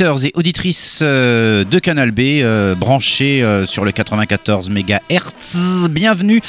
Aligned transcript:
Auditeurs 0.00 0.24
et 0.24 0.32
auditrices 0.34 1.00
euh, 1.02 1.62
de 1.64 1.78
Canal 1.78 2.10
B 2.10 2.20
euh, 2.20 2.74
branchés 2.74 3.42
euh, 3.42 3.66
sur 3.66 3.84
le 3.84 3.92
94 3.92 4.70
MHz. 4.70 5.88
Bienvenue 5.90 6.40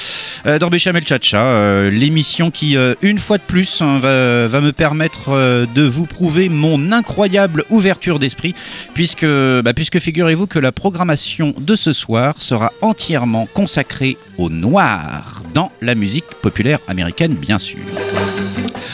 dans 0.46 0.70
Béchamel 0.70 1.06
Chacha, 1.06 1.90
l'émission 1.90 2.50
qui, 2.50 2.78
une 3.02 3.20
fois 3.20 3.38
de 3.38 3.44
plus, 3.44 3.82
hein, 3.82 4.00
va, 4.00 4.62
me 4.62 4.72
permettre 4.72 5.66
de 5.66 5.82
vous 5.84 6.06
prouver 6.06 6.50
mon 6.50 6.92
incroyable 6.92 7.64
ouverture 7.70 8.20
d'esprit, 8.20 8.56
puisque, 8.94 9.26
bah, 9.26 9.74
puisque 9.74 10.00
figurez-vous 10.00 10.48
que 10.48 10.60
la 10.60 10.72
programmation 10.72 11.54
de 11.60 11.76
ce 11.76 11.94
soir 11.94 12.36
sera 12.38 12.72
entièrement 12.82 13.48
consacrée 13.54 14.18
au 14.38 14.50
noir 14.50 15.44
dans 15.54 15.72
la 15.82 15.96
musique 15.96 16.26
populaire 16.42 16.80
américaine, 16.88 17.36
bien 17.36 17.60
sûr. 17.60 17.80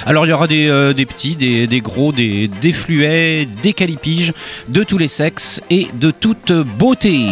Alors 0.07 0.25
il 0.25 0.29
y 0.29 0.31
aura 0.31 0.47
des, 0.47 0.69
euh, 0.69 0.93
petits, 0.93 1.35
des, 1.35 1.81
gros, 1.81 2.13
des, 2.13 2.47
des 2.47 2.71
fluets, 2.71 3.45
des 3.61 3.73
calipiges, 3.73 4.31
de 4.69 4.83
tous 4.83 4.97
les 4.97 5.09
sexes 5.09 5.59
et 5.69 5.89
de 5.99 6.11
toute 6.11 6.53
beauté. 6.53 7.25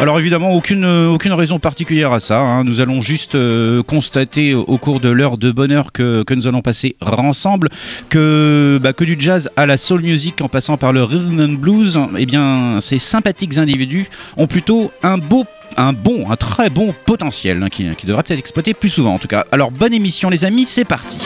Alors 0.00 0.20
évidemment, 0.20 0.54
aucune, 0.54 0.84
aucune 0.84 1.32
raison 1.32 1.58
particulière 1.58 2.12
à 2.12 2.20
ça. 2.20 2.38
Hein. 2.38 2.62
Nous 2.62 2.78
allons 2.78 3.02
juste 3.02 3.34
euh, 3.34 3.82
constater 3.82 4.54
au 4.54 4.78
cours 4.78 5.00
de 5.00 5.08
l'heure 5.08 5.38
de 5.38 5.50
bonheur 5.50 5.90
que, 5.90 6.22
que, 6.22 6.34
nous 6.34 6.46
allons 6.46 6.62
passer 6.62 6.94
ensemble 7.00 7.68
que, 8.08 8.78
bah, 8.80 8.92
que 8.92 9.02
du 9.02 9.16
jazz 9.18 9.50
à 9.56 9.66
la 9.66 9.76
soul 9.76 10.02
music 10.02 10.40
en 10.42 10.48
passant 10.48 10.76
par 10.76 10.92
le 10.92 11.02
rhythm 11.02 11.40
and 11.40 11.58
blues, 11.58 11.98
eh 12.16 12.26
bien 12.26 12.78
ces 12.78 13.00
sympathiques 13.00 13.58
individus 13.58 14.06
ont 14.36 14.46
plutôt 14.46 14.92
un 15.02 15.18
beau 15.18 15.44
un 15.76 15.92
bon, 15.92 16.30
un 16.30 16.36
très 16.36 16.70
bon 16.70 16.94
potentiel 17.06 17.62
hein, 17.62 17.68
qui, 17.68 17.84
devra 18.04 18.22
peut-être 18.22 18.38
exploiter 18.38 18.74
plus 18.74 18.90
souvent 18.90 19.14
en 19.14 19.18
tout 19.18 19.28
cas. 19.28 19.44
Alors 19.52 19.70
bonne 19.70 19.94
émission 19.94 20.30
les 20.30 20.44
amis, 20.44 20.64
c'est 20.64 20.84
parti. 20.84 21.18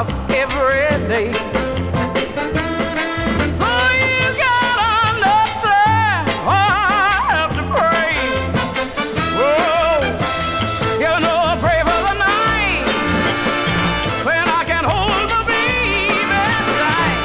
about 0.00 0.30
every 0.30 1.06
day. 1.06 1.30
So 3.58 3.68
you 4.02 4.26
gotta 4.42 4.86
understand 5.10 6.24
I 6.44 7.30
have 7.30 7.52
to 7.58 7.64
pray. 7.74 8.14
oh, 9.38 10.00
you 11.02 11.12
know 11.24 11.38
I 11.50 11.54
pray 11.64 11.80
for 11.88 12.00
the 12.08 12.14
night 12.26 12.86
when 14.26 14.46
I 14.58 14.62
can 14.70 14.84
hold 14.92 15.26
the 15.34 15.40
baby 15.46 16.42
tight. 16.80 17.20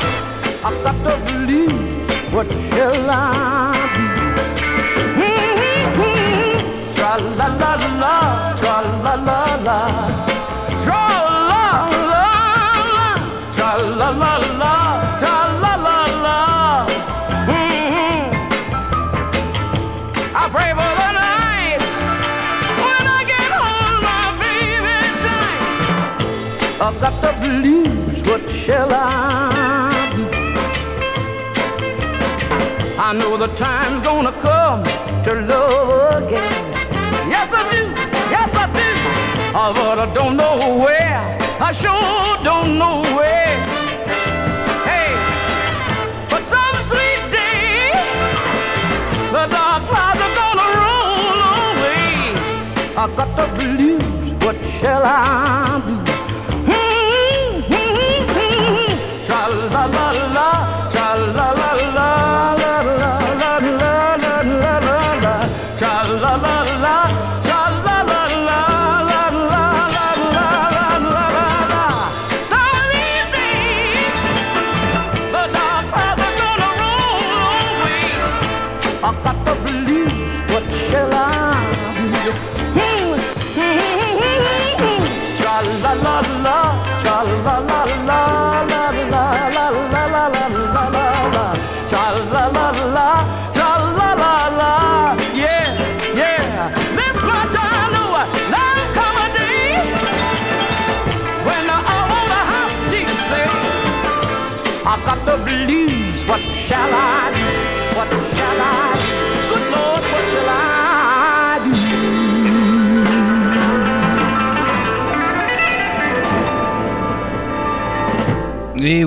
I've 0.67 0.77
got 0.85 0.97
to 1.05 1.13
believe. 1.25 2.33
What 2.33 2.47
shall 2.51 3.09
I 3.09 3.23
do? 3.95 4.05
Mm-hmm. 5.17 6.01
mm-hmm. 6.01 6.95
Tra 6.95 7.13
la 7.17 7.47
la 7.61 7.73
la, 8.01 8.15
tra 8.61 8.75
la 9.03 9.13
la 9.27 9.39
la. 9.65 10.18
lose, 27.49 28.21
what 28.27 28.41
shall 28.51 28.89
I 28.91 30.11
do? 30.15 30.25
I 32.99 33.13
know 33.13 33.37
the 33.37 33.47
time's 33.55 34.05
gonna 34.05 34.31
come 34.41 34.83
to 35.23 35.33
love 35.33 36.23
again. 36.23 36.65
Yes, 37.29 37.49
I 37.53 37.63
do. 37.71 37.83
Yes, 38.35 38.53
I 38.53 38.65
do. 38.77 38.89
Oh, 39.55 39.73
but 39.73 39.99
I 39.99 40.13
don't 40.13 40.37
know 40.37 40.77
where. 40.77 41.37
I 41.59 41.71
sure 41.71 42.43
don't 42.43 42.77
know 42.77 43.01
where. 43.17 43.57
Hey, 44.89 45.11
but 46.29 46.43
some 46.53 46.77
sweet 46.89 47.23
day, 47.31 47.91
the 49.31 49.47
dark 49.55 49.81
clouds 49.89 50.21
are 50.25 50.35
gonna 50.41 50.67
roll 50.79 51.39
away. 51.57 52.09
I've 53.01 53.13
got 53.15 53.29
to 53.37 53.45
believe. 53.59 54.43
What 54.43 54.55
shall 54.79 55.03
I 55.03 55.81
do? 55.85 56.18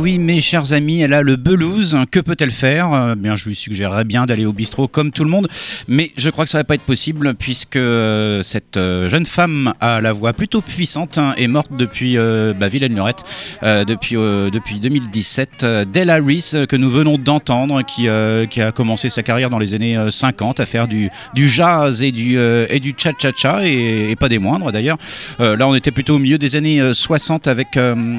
Oui, 0.02 0.19
mes 0.19 0.40
chers 0.40 0.72
amis, 0.72 1.00
elle 1.00 1.14
a 1.14 1.22
le 1.22 1.37
belouse. 1.37 1.96
Que 2.10 2.19
peut-elle 2.19 2.50
faire? 2.50 2.93
Euh, 2.93 3.14
Bien, 3.14 3.37
je 3.37 3.49
lui 3.49 3.54
suggérerais 3.54 4.04
bien 4.04 4.26
d'aller 4.26 4.46
au 4.46 4.52
bistrot 4.52 4.88
comme 4.88 5.12
tout 5.12 5.22
le 5.22 5.31
monde, 5.31 5.49
mais 5.87 6.10
je 6.16 6.28
crois 6.28 6.44
que 6.44 6.50
ça 6.50 6.58
va 6.58 6.64
pas 6.64 6.75
être 6.75 6.82
possible 6.82 7.34
puisque 7.34 7.76
euh, 7.76 8.43
cette 8.43 8.76
euh, 8.76 9.08
jeune 9.08 9.26
femme 9.26 9.75
a 9.81 10.00
la 10.00 10.12
voix 10.12 10.32
plutôt 10.32 10.60
puissante 10.60 11.19
hein, 11.19 11.34
est 11.37 11.46
morte 11.46 11.70
depuis 11.70 12.19
euh, 12.19 12.52
bah, 12.52 12.66
Vilaine-Lorette 12.69 13.22
depuis 13.62 14.16
depuis 14.16 14.81
2017. 14.81 15.62
Euh, 15.62 15.84
Della 15.84 16.16
Reese 16.16 16.54
euh, 16.54 16.66
que 16.66 16.76
nous 16.76 16.90
venons 16.90 17.19
d'entendre, 17.19 17.82
qui 17.82 18.08
qui 18.50 18.60
a 18.60 18.72
commencé 18.72 19.08
sa 19.08 19.22
carrière 19.22 19.50
dans 19.50 19.58
les 19.58 19.75
années 19.75 19.96
euh, 19.96 20.10
50 20.10 20.60
à 20.60 20.66
faire 20.66 20.88
du 20.88 21.10
du 21.34 21.49
jazz 21.49 22.02
et 22.02 22.12
du 22.12 22.38
et 22.38 22.81
du 22.81 22.94
cha 22.96 23.12
cha 23.19 23.31
cha 23.37 23.66
et, 23.66 24.16
pas 24.19 24.28
des 24.28 24.38
moindres 24.38 24.72
d'ailleurs. 24.72 24.99
Là, 25.38 25.66
on 25.66 25.75
était 25.75 25.90
plutôt 25.90 26.16
au 26.16 26.19
milieu 26.19 26.38
des 26.38 26.56
années 26.56 26.81
euh, 26.81 26.94
60 26.94 27.46
avec 27.46 27.76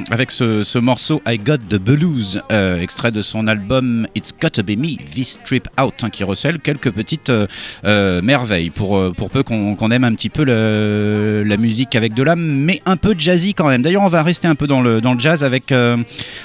avec 0.09 0.31
ce, 0.31 0.63
ce 0.63 0.79
morceau 0.79 1.21
I 1.27 1.37
Got 1.37 1.57
Blues, 1.77 2.41
euh, 2.51 2.81
extrait 2.81 3.11
de 3.11 3.21
son 3.21 3.47
album 3.47 4.07
It's 4.15 4.33
Gotta 4.39 4.63
Be 4.63 4.77
Me, 4.77 4.97
This 5.13 5.39
Trip 5.43 5.67
Out, 5.81 5.95
hein, 6.03 6.09
qui 6.09 6.23
recèle 6.23 6.59
quelques 6.59 6.91
petites 6.91 7.29
euh, 7.29 7.47
euh, 7.85 8.21
merveilles 8.21 8.69
pour 8.69 9.13
pour 9.13 9.29
peu 9.29 9.43
qu'on 9.43 9.91
aime 9.91 10.03
un 10.03 10.13
petit 10.13 10.29
peu 10.29 10.43
la 10.43 11.57
musique 11.57 11.95
avec 11.95 12.13
de 12.13 12.23
l'âme, 12.23 12.41
mais 12.41 12.81
un 12.85 12.97
peu 12.97 13.15
jazzy 13.17 13.53
quand 13.53 13.67
même. 13.67 13.81
D'ailleurs, 13.81 14.03
on 14.03 14.09
va 14.09 14.23
rester 14.23 14.47
un 14.47 14.55
peu 14.55 14.67
dans 14.67 14.81
le 14.81 15.01
dans 15.01 15.13
le 15.13 15.19
jazz 15.19 15.43
avec 15.43 15.73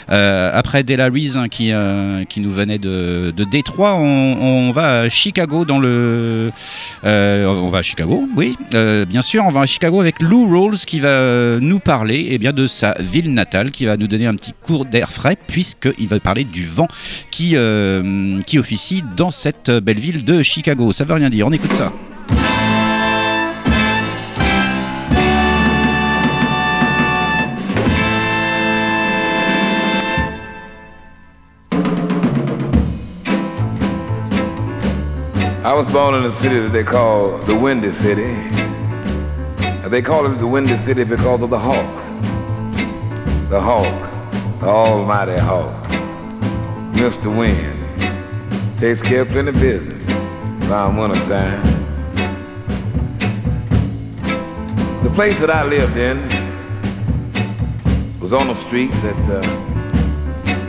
après 0.09 0.83
Della 0.83 1.09
Reese 1.09 1.37
hein, 1.37 1.49
qui 1.49 1.73
qui 2.29 2.41
nous 2.41 2.53
venait 2.53 2.79
de 2.79 3.33
de 3.37 3.45
Détroit, 3.45 3.97
on, 3.97 4.71
va 4.73 5.01
à 5.01 5.09
Chicago 5.09 5.65
dans 5.65 5.79
le 5.79 6.51
on 7.05 7.69
va 7.71 7.79
à 7.79 7.83
Chicago, 7.83 8.29
oui, 8.37 8.57
bien 8.73 9.23
sûr, 9.23 9.45
on 9.45 9.51
va 9.51 9.61
à 9.61 9.67
Chicago 9.67 10.01
avec 10.01 10.21
Lou 10.21 10.49
Rawls 10.49 10.79
qui 10.79 11.01
va 11.01 11.59
nous 11.61 11.79
parler 11.79 12.29
eh 12.31 12.39
bien, 12.39 12.53
de 12.53 12.67
sa 12.67 12.95
ville 12.99 13.33
natale, 13.33 13.71
qui 13.71 13.85
va 13.85 13.97
nous 13.97 14.07
donner 14.07 14.27
un 14.27 14.35
petit 14.35 14.53
cours 14.53 14.85
d'air 14.85 15.11
frais, 15.19 15.37
puisqu'il 15.37 16.07
va 16.07 16.21
parler 16.21 16.45
du 16.45 16.65
vent 16.65 16.87
qui, 17.33 17.53
euh, 17.55 18.41
qui 18.47 18.59
officie 18.59 19.03
dans 19.17 19.33
cette 19.33 19.71
belle 19.71 19.99
ville 19.99 20.25
de 20.25 20.43
Chicago. 20.43 20.93
Ça 20.93 21.05
veut 21.05 21.15
rien 21.15 21.29
dire, 21.29 21.47
on 21.49 21.53
écoute 21.53 21.73
ça. 21.73 21.93
I 35.65 35.75
was 35.75 35.91
born 35.91 36.15
in 36.15 36.25
a 36.25 36.33
city 36.33 36.61
that 36.61 36.73
they 36.73 36.85
call 36.85 37.39
the 37.45 37.55
Windy 37.55 37.91
City. 37.91 38.35
They 39.89 40.01
call 40.01 40.27
it 40.27 40.39
the 40.39 40.47
Windy 40.47 40.77
City 40.77 41.05
because 41.05 41.43
of 41.43 41.51
the 41.51 41.59
hawk. 41.59 41.95
The 43.51 43.61
hawk, 43.61 44.09
the 44.61 44.67
almighty 44.67 45.37
hawk. 45.37 45.73
Mr. 46.95 47.27
Wind 47.37 47.79
takes 48.79 49.01
care 49.01 49.23
of 49.23 49.29
plenty 49.29 49.53
business 49.53 50.11
around 50.69 50.97
winter 50.97 51.25
time. 51.25 51.63
The 55.05 55.11
place 55.15 55.39
that 55.39 55.51
I 55.51 55.65
lived 55.65 55.97
in 55.97 56.19
was 58.21 58.33
on 58.33 58.51
a 58.51 58.55
street 58.55 58.91
that 58.91 59.31
uh, 59.31 59.43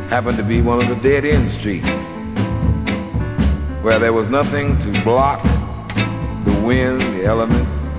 happened 0.09 0.38
to 0.38 0.44
be 0.44 0.62
one 0.62 0.77
of 0.80 0.88
the 0.88 0.95
dead 1.07 1.25
end 1.25 1.50
streets 1.50 2.06
where 3.81 3.97
there 3.97 4.13
was 4.13 4.30
nothing 4.30 4.77
to 4.80 4.92
block 5.03 5.42
the 6.45 6.62
wind, 6.63 7.01
the 7.01 7.25
elements, 7.25 7.94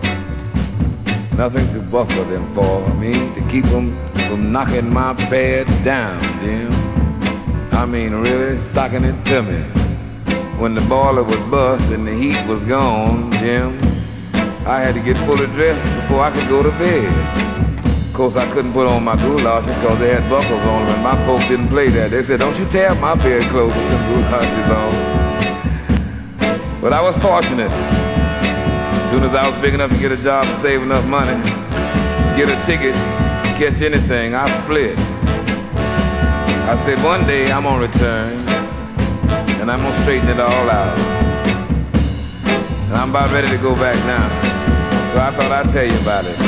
nothing 1.36 1.68
to 1.70 1.80
buffer 1.80 2.22
them 2.24 2.52
for. 2.54 2.84
I 2.84 2.92
mean, 2.94 3.34
to 3.34 3.40
keep 3.48 3.64
them 3.64 3.96
from 4.30 4.52
knocking 4.52 4.88
my 4.88 5.12
bed 5.28 5.66
down, 5.82 6.22
Jim. 6.38 6.70
I 7.72 7.84
mean, 7.84 8.12
really 8.14 8.56
stocking 8.58 9.02
it 9.02 9.24
to 9.24 9.42
me. 9.42 9.62
When 10.56 10.72
the 10.72 10.82
boiler 10.82 11.24
would 11.24 11.50
bust 11.50 11.90
and 11.90 12.06
the 12.06 12.14
heat 12.14 12.40
was 12.46 12.62
gone, 12.62 13.32
Jim, 13.32 13.76
I 14.66 14.78
had 14.78 14.94
to 14.94 15.00
get 15.00 15.16
fully 15.26 15.46
dressed 15.46 15.92
before 15.96 16.20
I 16.20 16.30
could 16.30 16.48
go 16.48 16.62
to 16.62 16.70
bed. 16.70 17.12
Of 18.06 18.14
course, 18.14 18.36
I 18.36 18.48
couldn't 18.52 18.72
put 18.72 18.86
on 18.86 19.02
my 19.02 19.16
goulashes 19.16 19.74
because 19.80 19.98
they 19.98 20.14
had 20.14 20.30
buckles 20.30 20.64
on 20.64 20.86
them, 20.86 20.94
and 20.94 21.02
my 21.02 21.16
folks 21.26 21.48
didn't 21.48 21.66
play 21.66 21.88
that. 21.88 22.12
They 22.12 22.22
said, 22.22 22.38
"Don't 22.38 22.56
you 22.56 22.66
tear 22.66 22.94
my 22.94 23.16
bedclothes 23.16 23.74
with 23.74 23.88
some 23.90 24.04
goulashes 24.10 24.68
on." 24.80 24.92
But 26.80 26.92
I 26.92 27.00
was 27.02 27.16
fortunate. 27.18 27.72
As 27.72 29.10
soon 29.10 29.24
as 29.24 29.34
I 29.34 29.44
was 29.44 29.56
big 29.56 29.74
enough 29.74 29.90
to 29.90 29.98
get 29.98 30.12
a 30.12 30.16
job 30.16 30.46
and 30.46 30.56
save 30.56 30.82
enough 30.82 31.04
money, 31.06 31.36
get 32.36 32.48
a 32.48 32.56
ticket, 32.64 32.94
catch 33.60 33.82
anything, 33.82 34.34
I 34.34 34.48
split. 34.62 34.98
I 36.72 36.76
said, 36.76 36.96
one 37.04 37.26
day 37.26 37.52
I'm 37.52 37.64
gonna 37.64 37.86
return 37.86 38.38
and 39.60 39.70
I'm 39.70 39.82
gonna 39.82 39.94
straighten 39.96 40.30
it 40.30 40.40
all 40.40 40.70
out. 40.70 40.98
And 42.88 42.94
I'm 42.94 43.10
about 43.10 43.30
ready 43.30 43.48
to 43.48 43.58
go 43.58 43.74
back 43.74 43.96
now. 44.06 44.26
So 45.12 45.20
I 45.20 45.30
thought 45.36 45.52
I'd 45.52 45.68
tell 45.68 45.84
you 45.84 45.98
about 46.00 46.24
it. 46.24 46.38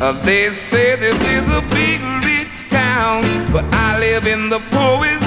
Uh, 0.00 0.12
they 0.24 0.52
say 0.52 0.94
this 0.94 1.20
is 1.24 1.48
a 1.52 1.62
big 1.62 2.00
rich 2.24 2.70
town, 2.70 3.22
but 3.52 3.64
I 3.74 3.98
live 3.98 4.28
in 4.28 4.50
the 4.50 4.60
poorest 4.70 5.21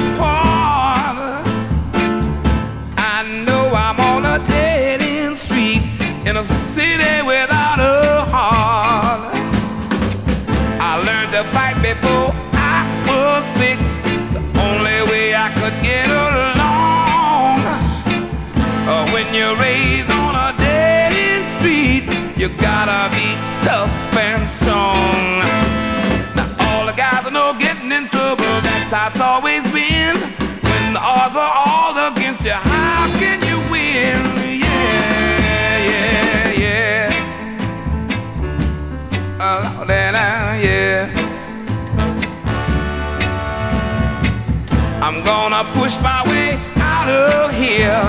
gonna 45.63 45.79
push 45.79 45.97
my 46.01 46.21
way 46.27 46.57
out 46.75 47.07
of 47.07 47.49
here, 47.53 48.03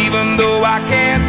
even 0.00 0.36
though 0.36 0.62
I 0.62 0.78
can't 0.88 1.21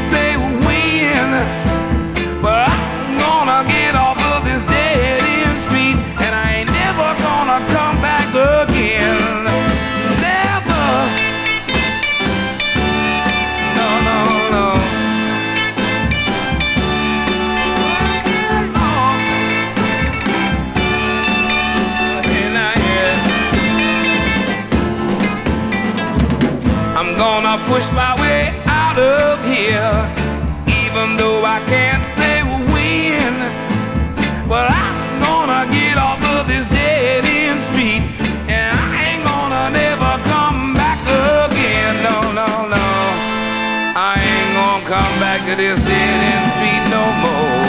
back 45.43 45.57
to 45.57 45.61
this 45.61 45.79
dead 45.79 46.19
end 46.31 46.45
street 46.53 46.83
no 46.89 47.03
more. 47.23 47.63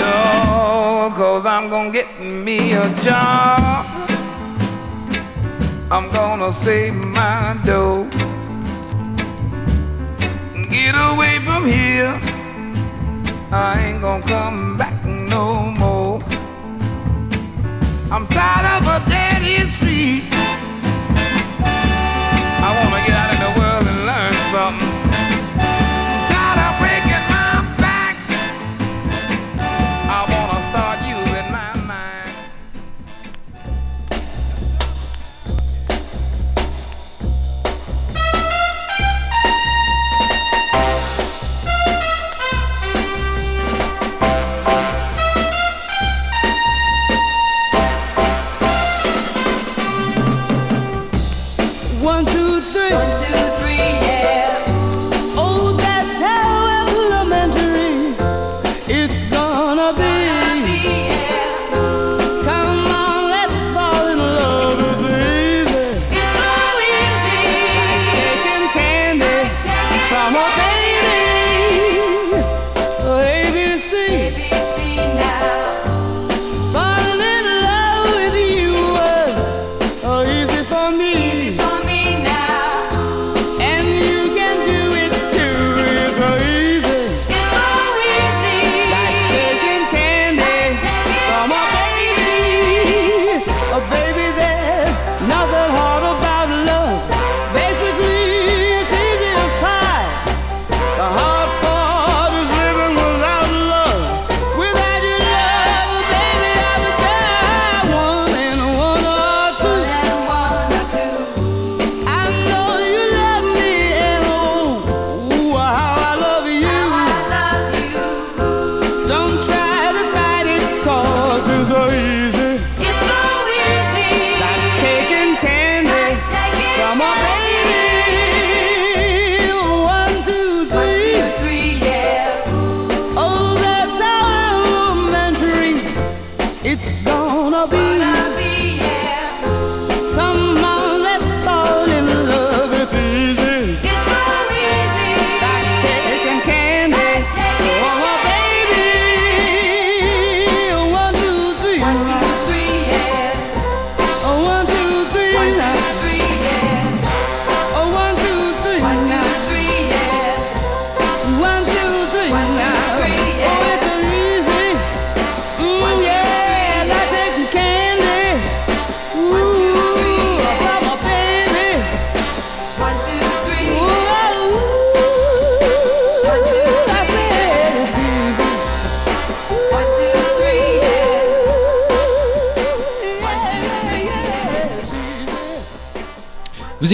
No, 0.00 1.14
cause 1.16 1.46
I'm 1.46 1.68
gonna 1.68 1.90
get 1.90 2.20
me 2.20 2.72
a 2.72 2.88
job. 3.00 3.86
I'm 5.90 6.10
gonna 6.10 6.52
save 6.52 6.94
my 6.94 7.60
dough. 7.64 8.08
Get 10.70 10.94
away 10.94 11.40
from 11.44 11.66
here. 11.66 12.18
I 13.52 13.80
ain't 13.86 14.00
gonna 14.00 14.26
come 14.26 14.76
back 14.76 15.04
no 15.04 15.70
more. 15.78 16.22
I'm 18.10 18.26
tired 18.28 18.66
of 18.76 18.86
a 18.86 19.10
dead 19.10 19.42
end 19.42 19.70
street. 19.70 20.39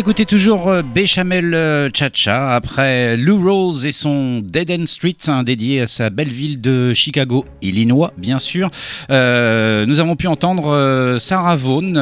Écoutez 0.06 0.24
toujours 0.24 0.68
euh, 0.68 0.82
Béchamel 0.82 1.52
euh, 1.52 1.88
Chacha 1.92 2.54
après 2.54 3.16
Lou 3.16 3.42
Rawls 3.44 3.86
et 3.86 3.90
son 3.90 4.38
Dead 4.40 4.70
End 4.70 4.86
Street, 4.86 5.16
hein, 5.26 5.42
dédié 5.42 5.80
à 5.80 5.88
sa 5.88 6.10
belle 6.10 6.28
ville 6.28 6.60
de 6.60 6.94
Chicago, 6.94 7.44
Illinois, 7.60 8.12
bien 8.16 8.38
sûr. 8.38 8.70
Euh, 9.10 9.84
nous 9.84 9.98
avons 9.98 10.14
pu 10.14 10.28
entendre 10.28 11.16
Sarah 11.18 11.56
Vaughan. 11.56 11.94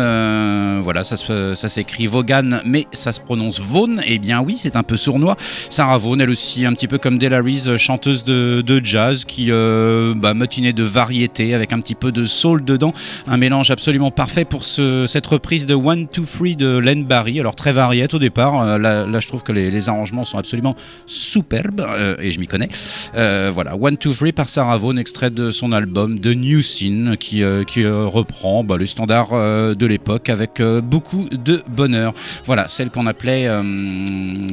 voilà, 0.82 1.02
ça, 1.02 1.16
ça 1.16 1.68
s'écrit 1.70 2.06
Vaughan, 2.06 2.60
mais 2.66 2.86
ça 2.92 3.14
se 3.14 3.22
prononce 3.22 3.58
Vaughan. 3.58 3.96
Eh 4.06 4.18
bien, 4.18 4.42
oui, 4.42 4.58
c'est 4.58 4.76
un 4.76 4.82
peu 4.82 4.98
sournois. 4.98 5.38
Sarah 5.70 5.96
Vaughan, 5.96 6.18
elle 6.20 6.30
aussi, 6.30 6.66
un 6.66 6.74
petit 6.74 6.88
peu 6.88 6.98
comme 6.98 7.18
euh, 7.22 7.78
chanteuse 7.78 8.22
de, 8.22 8.60
de 8.60 8.84
jazz 8.84 9.24
qui 9.24 9.50
bah, 9.50 10.34
matinée 10.34 10.74
de 10.74 10.84
variété 10.84 11.54
avec 11.54 11.72
un 11.72 11.80
petit 11.80 11.94
peu 11.94 12.12
de 12.12 12.26
soul 12.26 12.66
dedans. 12.66 12.92
Un 13.26 13.38
mélange 13.38 13.70
absolument 13.70 14.10
parfait 14.10 14.44
pour 14.44 14.66
ce- 14.66 15.06
cette 15.06 15.26
reprise 15.26 15.64
de 15.64 15.74
One, 15.74 16.06
Two, 16.06 16.26
Three 16.26 16.54
de 16.54 16.76
Len 16.76 17.04
Barry. 17.04 17.40
Alors, 17.40 17.54
très 17.54 17.72
au 18.12 18.18
départ. 18.18 18.60
Euh, 18.60 18.78
là, 18.78 19.20
je 19.20 19.28
trouve 19.28 19.42
que 19.42 19.52
les, 19.52 19.88
arrangements 19.88 20.24
sont 20.24 20.38
absolument 20.38 20.76
superbes 21.06 21.80
euh, 21.80 22.16
et 22.20 22.30
je 22.30 22.40
m'y 22.40 22.46
connais. 22.46 22.68
Euh, 23.16 23.50
voilà, 23.52 23.76
One, 23.76 23.96
Two, 23.96 24.12
Three 24.12 24.32
par 24.32 24.48
Sarah 24.48 24.78
Vaughan, 24.78 24.96
extrait 24.96 25.30
de 25.30 25.50
son 25.50 25.72
album 25.72 26.20
The 26.20 26.34
New 26.34 26.62
Scene 26.62 27.16
qui, 27.18 27.42
qui 27.66 27.86
reprend 27.86 28.64
bah, 28.64 28.76
les 28.78 28.86
standards 28.86 29.32
euh, 29.32 29.74
de 29.74 29.86
l'époque 29.86 30.28
avec 30.28 30.60
beaucoup 30.82 31.28
de 31.30 31.62
bonheur. 31.68 32.14
Voilà, 32.46 32.68
celle 32.68 32.90
qu'on 32.90 33.06
appelait, 33.06 33.48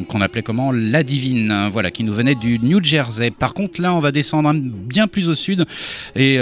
qu'on 0.08 0.22
appelait 0.22 0.44
comment? 0.44 0.72
La 0.72 1.04
Divine, 1.04 1.70
voilà, 1.72 1.92
qui 1.92 2.04
nous 2.04 2.14
venait 2.14 2.36
du 2.36 2.60
New 2.60 2.84
Jersey. 2.84 3.32
Par 3.32 3.54
contre, 3.54 3.82
là, 3.82 3.94
on 3.94 4.00
va 4.00 4.12
descendre 4.12 4.54
bien 4.54 5.08
plus 5.08 5.30
au 5.30 5.36
sud 5.36 5.66
et 6.16 6.40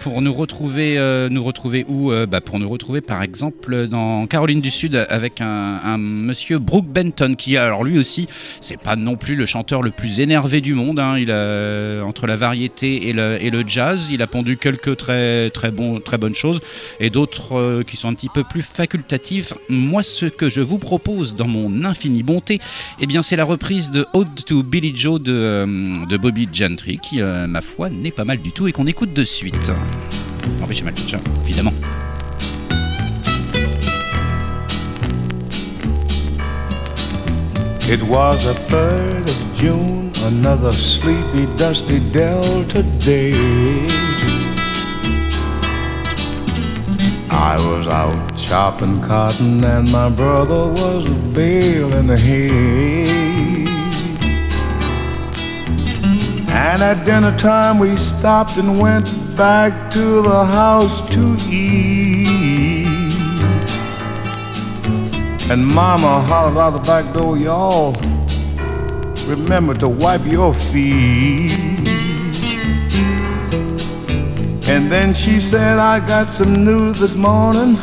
pour 0.00 0.22
nous 0.22 0.32
retrouver, 0.32 1.28
nous 1.30 1.42
retrouver 1.42 1.84
où? 1.88 2.12
Bah, 2.28 2.40
Pour 2.40 2.58
nous 2.58 2.68
retrouver, 2.68 3.00
par 3.00 3.22
exemple, 3.22 3.88
dans 3.88 4.26
Caroline 4.26 4.60
du 4.60 4.70
Sud 4.70 5.06
avec 5.08 5.40
un, 5.40 5.80
un 5.84 5.98
monsieur 5.98 6.37
Brooke 6.58 6.86
Benton 6.86 7.34
qui, 7.36 7.56
alors 7.56 7.84
lui 7.84 7.98
aussi, 7.98 8.28
c'est 8.60 8.80
pas 8.80 8.96
non 8.96 9.16
plus 9.16 9.34
le 9.34 9.46
chanteur 9.46 9.82
le 9.82 9.90
plus 9.90 10.20
énervé 10.20 10.60
du 10.60 10.74
monde. 10.74 10.98
hein. 10.98 11.18
Il 11.18 11.30
a 11.30 12.02
entre 12.04 12.26
la 12.26 12.36
variété 12.36 13.08
et 13.08 13.12
le, 13.12 13.64
jazz, 13.66 14.08
il 14.10 14.22
a 14.22 14.26
pondu 14.26 14.56
quelques 14.56 14.96
très 14.96 15.50
très 15.50 15.70
bonnes 15.70 16.34
choses 16.34 16.60
et 17.00 17.10
d'autres 17.10 17.56
euh, 17.58 17.82
qui 17.82 17.96
sont 17.96 18.08
un 18.08 18.14
petit 18.14 18.28
peu 18.28 18.44
plus 18.44 18.62
facultatives. 18.62 19.54
Moi, 19.68 20.02
ce 20.02 20.26
que 20.26 20.48
je 20.48 20.60
vous 20.60 20.78
propose 20.78 21.34
dans 21.34 21.48
mon 21.48 21.84
infinie 21.84 22.22
bonté, 22.22 22.60
eh 23.00 23.06
bien, 23.06 23.22
c'est 23.22 23.36
la 23.36 23.44
reprise 23.44 23.90
de 23.90 24.06
Ode 24.12 24.44
to 24.44 24.62
Billy 24.62 24.92
Joe 24.94 25.20
de, 25.20 25.32
euh, 25.32 26.18
Bobby 26.18 26.48
Gentry, 26.52 26.98
qui, 26.98 27.20
euh, 27.20 27.46
ma 27.46 27.60
foi, 27.60 27.90
n'est 27.90 28.10
pas 28.10 28.24
mal 28.24 28.38
du 28.38 28.52
tout 28.52 28.68
et 28.68 28.72
qu'on 28.72 28.86
écoute 28.86 29.12
de 29.12 29.24
suite. 29.24 29.72
Empêchez 30.62 30.84
mal 30.84 30.94
évidemment. 31.44 31.72
It 37.90 38.02
was 38.02 38.44
a 38.44 38.52
third 38.52 39.30
of 39.30 39.54
June, 39.54 40.12
another 40.16 40.74
sleepy, 40.74 41.46
dusty 41.56 41.98
Delta 41.98 42.82
day. 42.82 43.32
I 47.30 47.56
was 47.56 47.88
out 47.88 48.36
chopping 48.36 49.00
cotton 49.00 49.64
and 49.64 49.90
my 49.90 50.10
brother 50.10 50.68
was 50.70 51.08
baling 51.32 52.08
hay. 52.08 53.64
And 56.50 56.82
at 56.82 57.06
dinner 57.06 57.34
time 57.38 57.78
we 57.78 57.96
stopped 57.96 58.58
and 58.58 58.78
went 58.78 59.34
back 59.34 59.90
to 59.92 60.20
the 60.20 60.44
house 60.44 61.00
to 61.14 61.38
eat. 61.48 62.17
And 65.50 65.66
mama 65.66 66.20
hollered 66.20 66.58
out 66.58 66.70
the 66.74 66.80
back 66.80 67.14
door, 67.14 67.38
y'all 67.38 67.94
remember 69.26 69.72
to 69.76 69.88
wipe 69.88 70.26
your 70.26 70.52
feet. 70.52 71.56
And 74.68 74.92
then 74.92 75.14
she 75.14 75.40
said, 75.40 75.78
I 75.78 76.06
got 76.06 76.28
some 76.28 76.66
news 76.66 76.98
this 76.98 77.14
morning 77.14 77.76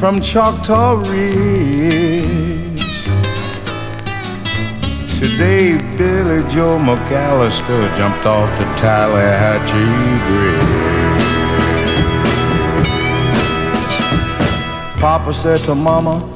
from 0.00 0.22
Choctaw 0.22 1.02
Ridge. 1.06 2.80
Today, 5.18 5.76
Billy 5.98 6.48
Joe 6.48 6.78
McAllister 6.78 7.94
jumped 7.94 8.24
off 8.24 8.48
the 8.58 8.64
Tallahatchie 8.80 10.18
Bridge. 10.30 10.94
Papa 14.98 15.34
said 15.34 15.58
to 15.58 15.74
Mama 15.74 16.30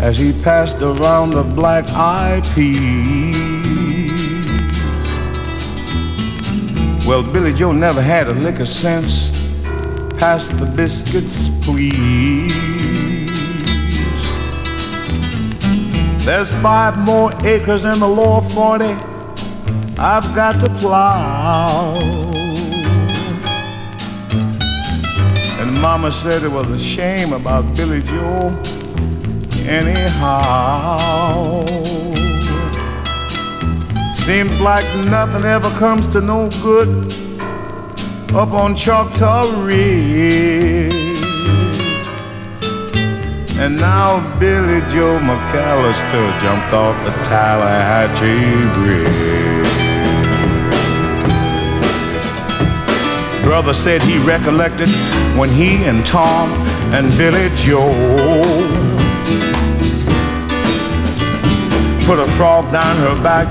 as 0.00 0.16
he 0.16 0.32
passed 0.42 0.80
around 0.80 1.30
the 1.30 1.42
black 1.42 1.84
eyed 1.90 2.42
peas. 2.54 3.34
Well, 7.06 7.22
Billy 7.22 7.52
Joe 7.52 7.72
never 7.72 8.00
had 8.00 8.28
a 8.28 8.34
lick 8.34 8.60
of 8.60 8.68
sense. 8.68 9.30
Pass 10.18 10.48
the 10.48 10.72
biscuits, 10.74 11.50
please. 11.62 12.54
There's 16.24 16.54
five 16.56 16.96
more 16.98 17.32
acres 17.46 17.84
in 17.84 18.00
the 18.00 18.08
lower 18.08 18.42
40 18.50 18.84
I've 20.02 20.34
got 20.34 20.52
to 20.60 20.68
plow. 20.78 21.94
And 25.60 25.78
Mama 25.82 26.10
said 26.10 26.42
it 26.42 26.50
was 26.50 26.70
a 26.70 26.78
shame 26.78 27.34
about 27.34 27.76
Billy 27.76 28.00
Joe 28.02 28.79
anyhow. 29.66 30.96
Seems 34.16 34.60
like 34.60 34.84
nothing 35.06 35.44
ever 35.44 35.70
comes 35.78 36.06
to 36.08 36.20
no 36.20 36.50
good 36.62 36.88
up 38.34 38.52
on 38.52 38.76
Choctaw 38.76 39.64
Ridge. 39.64 40.94
And 43.58 43.76
now 43.76 44.38
Billy 44.38 44.80
Joe 44.92 45.18
McAllister 45.18 46.38
jumped 46.40 46.72
off 46.72 46.96
the 47.04 47.10
Tallahatchie 47.24 48.72
Bridge. 48.74 49.60
Brother 53.42 53.74
said 53.74 54.00
he 54.02 54.18
recollected 54.18 54.88
when 55.36 55.50
he 55.50 55.84
and 55.84 56.06
Tom 56.06 56.50
and 56.94 57.10
Billy 57.18 57.48
Joe 57.56 58.99
put 62.10 62.18
a 62.18 62.32
frog 62.32 62.64
down 62.72 62.96
her 62.96 63.22
back 63.22 63.46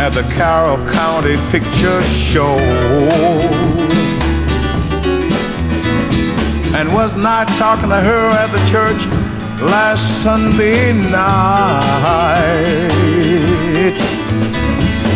at 0.00 0.08
the 0.14 0.22
Carroll 0.32 0.78
County 0.90 1.36
Picture 1.50 2.00
Show. 2.00 2.56
And 6.74 6.94
wasn't 6.94 7.26
I 7.26 7.44
talking 7.58 7.90
to 7.90 8.00
her 8.00 8.30
at 8.30 8.50
the 8.52 8.70
church 8.70 9.04
last 9.60 10.22
Sunday 10.22 10.94
night? 10.94 11.12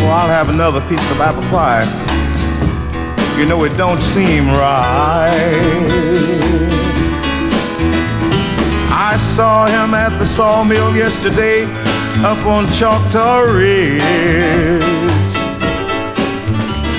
Well, 0.02 0.10
I'll 0.10 0.28
have 0.28 0.50
another 0.50 0.82
piece 0.82 1.10
of 1.10 1.22
apple 1.22 1.40
pie. 1.44 1.86
You 3.38 3.46
know 3.46 3.64
it 3.64 3.74
don't 3.78 4.02
seem 4.02 4.48
right. 4.48 5.30
I 8.92 9.16
saw 9.16 9.64
him 9.68 9.94
at 9.94 10.18
the 10.18 10.26
sawmill 10.26 10.94
yesterday 10.94 11.64
up 12.22 12.46
on 12.46 12.66
Choctaw 12.72 13.40
Ridge. 13.40 14.02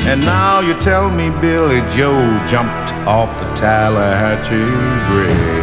And 0.08 0.21
now 0.21 0.60
you 0.60 0.73
tell 0.80 1.10
me 1.10 1.30
Billy 1.41 1.82
Joe 1.95 2.39
jumped 2.45 2.93
off 3.08 3.30
the 3.39 3.45
Tallahatchie 3.56 4.71
Bridge. 5.10 5.56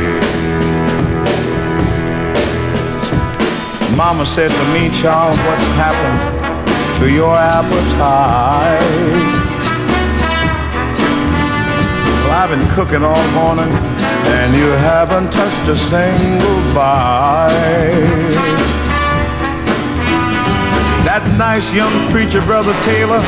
Mama 3.96 4.24
said 4.24 4.50
to 4.50 4.64
me, 4.72 4.90
child, 4.90 5.36
what's 5.46 5.68
happened 5.76 7.00
to 7.00 7.12
your 7.12 7.36
appetite? 7.36 8.80
Well, 12.24 12.32
I've 12.32 12.50
been 12.50 12.68
cooking 12.70 13.04
all 13.04 13.30
morning 13.32 13.72
and 14.38 14.56
you 14.56 14.70
haven't 14.70 15.32
touched 15.32 15.68
a 15.68 15.76
single 15.76 16.74
bite. 16.74 18.61
That 21.12 21.28
nice 21.36 21.68
young 21.74 21.92
preacher, 22.08 22.40
Brother 22.40 22.72
Taylor, 22.80 23.20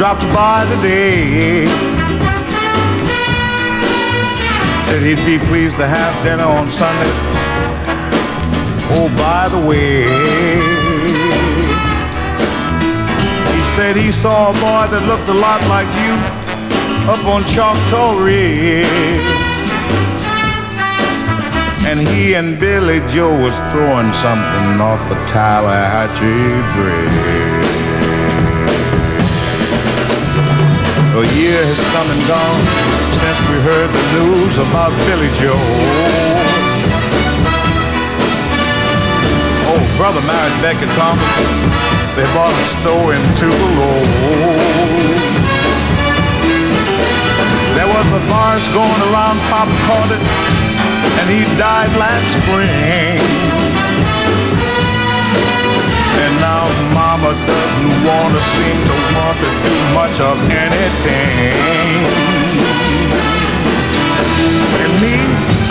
dropped 0.00 0.24
by 0.32 0.64
today. 0.72 1.68
Said 4.88 5.04
he'd 5.04 5.20
be 5.28 5.36
pleased 5.44 5.76
to 5.76 5.84
have 5.86 6.16
dinner 6.24 6.48
on 6.48 6.72
Sunday. 6.72 7.12
Oh, 8.96 9.12
by 9.12 9.52
the 9.52 9.60
way, 9.60 10.08
he 13.52 13.62
said 13.76 13.94
he 13.94 14.10
saw 14.10 14.48
a 14.48 14.54
boy 14.54 14.88
that 14.88 15.04
looked 15.04 15.28
a 15.28 15.36
lot 15.36 15.60
like 15.68 15.92
you 16.00 16.16
up 17.12 17.28
on 17.28 17.44
Choctaw 17.44 18.16
Ridge. 18.24 18.88
And 21.86 22.00
he 22.00 22.34
and 22.34 22.58
Billy 22.58 23.00
Joe 23.12 23.30
was 23.30 23.54
throwing 23.70 24.12
something 24.14 24.80
off 24.80 25.00
the 25.08 25.14
Tallahatchie 25.28 26.64
Bridge. 26.74 27.64
A 31.14 31.24
year 31.38 31.62
has 31.62 31.80
come 31.94 32.08
and 32.10 32.22
gone 32.26 32.64
since 33.14 33.38
we 33.46 33.56
heard 33.62 33.86
the 33.92 34.04
news 34.18 34.58
about 34.58 34.90
Billy 35.06 35.30
Joe. 35.38 35.54
Oh, 39.70 39.80
brother 39.96 40.24
married 40.26 40.56
Becky 40.64 40.90
Thomas. 40.98 41.22
They 42.16 42.26
bought 42.34 42.50
a 42.50 42.64
store 42.66 43.14
in 43.14 43.22
Tupelo. 43.38 43.92
There 47.78 47.86
was 47.86 48.06
a 48.10 48.22
farce 48.26 48.66
going 48.74 49.02
around, 49.10 49.38
Pop 49.50 49.68
caught 49.86 50.10
it, 50.14 50.22
and 51.24 51.32
he 51.32 51.44
died 51.56 51.88
last 51.96 52.28
spring. 52.36 53.16
And 56.24 56.34
now 56.40 56.68
Mama 56.92 57.32
doesn't 57.48 57.96
wanna 58.08 58.42
seem 58.42 58.76
to 58.88 58.94
want 59.14 59.36
to 59.44 59.50
do 59.64 59.76
much 59.98 60.16
of 60.20 60.36
anything. 60.64 61.96
And 64.82 64.92
me, 65.00 65.16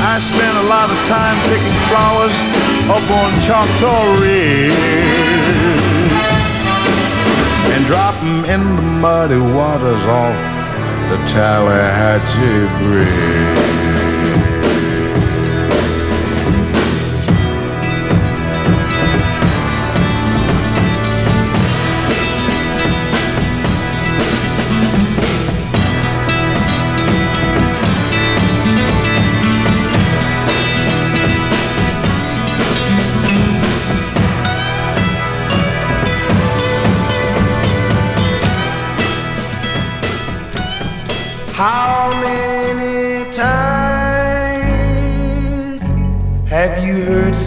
I 0.01 0.17
spend 0.19 0.55
a 0.57 0.67
lot 0.75 0.89
of 0.89 0.97
time 1.05 1.37
picking 1.49 1.77
flowers 1.89 2.37
up 2.95 3.05
on 3.21 3.29
Choctaw 3.45 4.03
Ridge 4.21 4.73
and 7.73 7.85
drop 7.85 8.15
'em 8.23 8.45
in 8.45 8.75
the 8.75 8.87
muddy 9.03 9.41
waters 9.57 10.03
off 10.21 10.37
the 11.09 11.17
Tallahatchie 11.31 12.65
Bridge. 12.79 13.72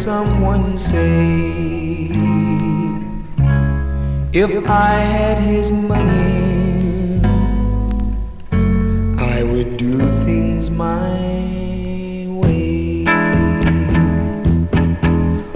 Someone 0.07 0.79
say 0.79 2.09
If 4.33 4.71
I 4.71 4.93
had 5.15 5.41
his 5.41 5.73
money, 5.73 7.21
I 9.19 9.43
would 9.43 9.77
do 9.77 9.99
things 10.25 10.71
my 10.71 11.11
way. 12.41 13.03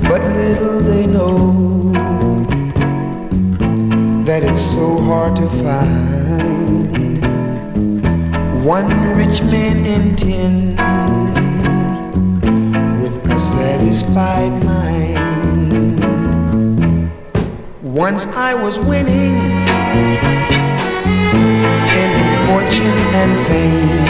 But 0.09 0.21
little 0.41 0.81
they 0.81 1.07
know 1.07 1.93
that 4.25 4.43
it's 4.43 4.63
so 4.63 4.99
hard 5.01 5.37
to 5.37 5.49
find 5.63 7.25
one 8.65 8.91
rich 9.17 9.41
man 9.43 9.87
in 9.87 10.17
ten 10.17 10.70
satisfied 13.81 14.53
mind. 14.63 15.19
Once 17.83 18.27
I 18.27 18.55
was 18.55 18.79
winning 18.79 19.37
in 22.01 22.13
fortune 22.47 22.99
and 23.21 23.33
fame. 23.49 24.05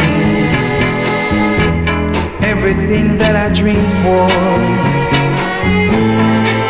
Everything 2.43 3.17
that 3.19 3.37
I 3.37 3.49
dreamed 3.55 3.93
for 4.03 4.27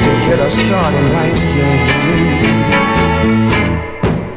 to 0.04 0.10
get 0.26 0.38
a 0.38 0.50
start 0.50 0.92
in 0.94 1.12
life's 1.14 1.44
game. 1.44 1.86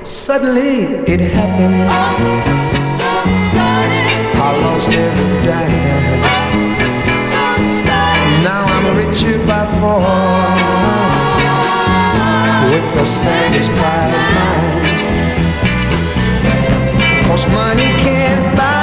Suddenly 0.06 0.76
it 1.12 1.20
happened. 1.20 1.92
I 4.46 4.58
lost 4.62 4.90
every 4.90 5.48
dime. 5.48 6.43
I'm 9.14 9.20
richer 9.20 9.38
by 9.46 9.66
far 9.80 10.56
with 12.66 13.00
a 13.00 13.06
satisfied 13.06 14.12
mind. 14.34 14.88
Cause 17.28 17.46
money 17.54 17.90
can't 18.00 18.58
buy 18.58 18.83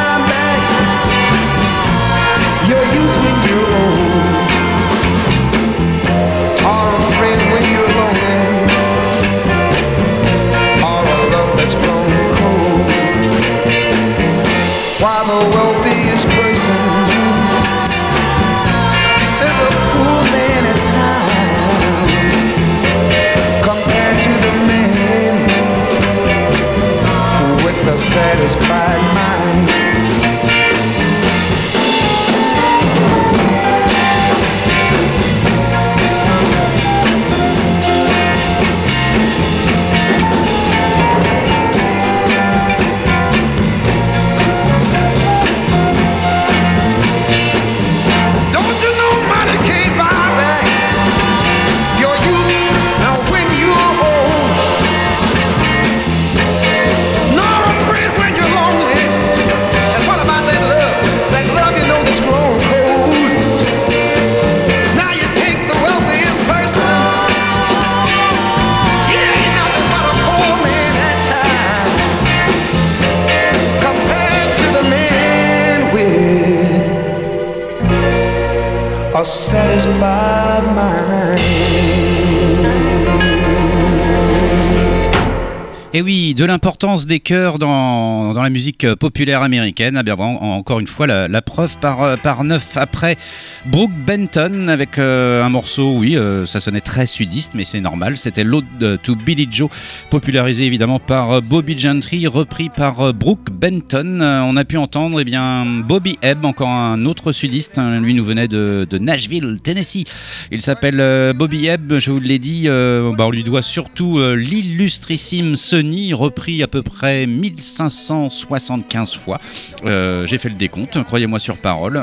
l'importance 86.50 87.06
des 87.06 87.20
chœurs 87.20 87.58
dans, 87.58 88.32
la 88.34 88.50
musique 88.50 88.84
euh, 88.84 88.96
populaire 88.96 89.42
américaine. 89.42 89.96
Ah 89.96 90.02
bien, 90.02 90.14
encore 90.14 90.80
une 90.80 90.86
fois, 90.86 91.06
la, 91.06 91.42
preuve 91.42 91.76
euh, 91.84 92.16
par 92.16 92.44
neuf. 92.44 92.76
Après 92.76 93.16
Brooke 93.66 93.92
Benton 94.06 94.68
avec 94.68 94.98
euh, 94.98 95.44
un 95.44 95.50
morceau, 95.50 95.92
oui, 95.98 96.16
euh, 96.16 96.46
ça 96.46 96.60
sonnait 96.60 96.80
très 96.80 97.04
sudiste, 97.04 97.52
mais 97.54 97.64
c'est 97.64 97.80
normal. 97.80 98.16
C'était 98.16 98.42
l'Ode 98.42 98.64
to 99.02 99.14
Billy 99.14 99.46
Joe, 99.50 99.68
popularisé 100.08 100.64
évidemment 100.64 100.98
par 100.98 101.30
euh, 101.30 101.40
Bobby 101.42 101.78
Gentry, 101.78 102.26
repris 102.26 102.70
par 102.70 103.12
Brooke 103.12 103.50
Benton. 103.52 104.20
On 104.22 104.56
a 104.56 104.64
pu 104.64 104.78
entendre 104.78 105.20
eh 105.20 105.24
bien, 105.24 105.66
Bobby 105.66 106.18
Ebb, 106.22 106.46
encore 106.46 106.70
un 106.70 107.04
autre 107.04 107.32
sudiste. 107.32 107.76
hein. 107.76 108.00
lui 108.00 108.14
nous 108.14 108.24
venait 108.24 108.48
de, 108.48 108.86
Nashville, 108.98 109.58
Tennessee. 109.62 110.04
Il 110.50 110.62
s'appelle 110.62 111.34
Bobby 111.34 111.66
Ebb, 111.66 111.98
je 111.98 112.10
vous 112.10 112.18
l'ai 112.18 112.38
dit, 112.38 112.66
bah, 112.68 113.26
on 113.26 113.30
lui 113.30 113.42
doit 113.42 113.62
surtout 113.62 114.18
l'illustrissime 114.34 115.56
Sony, 115.56 116.14
repris 116.14 116.62
à 116.62 116.66
peu 116.66 116.82
près 116.82 117.26
1575 117.26 119.14
fois. 119.14 119.38
J'ai 119.84 120.38
fait 120.38 120.48
le 120.48 120.56
décompte, 120.56 121.02
croyez-moi 121.02 121.38
sur 121.38 121.56
parole. 121.56 122.00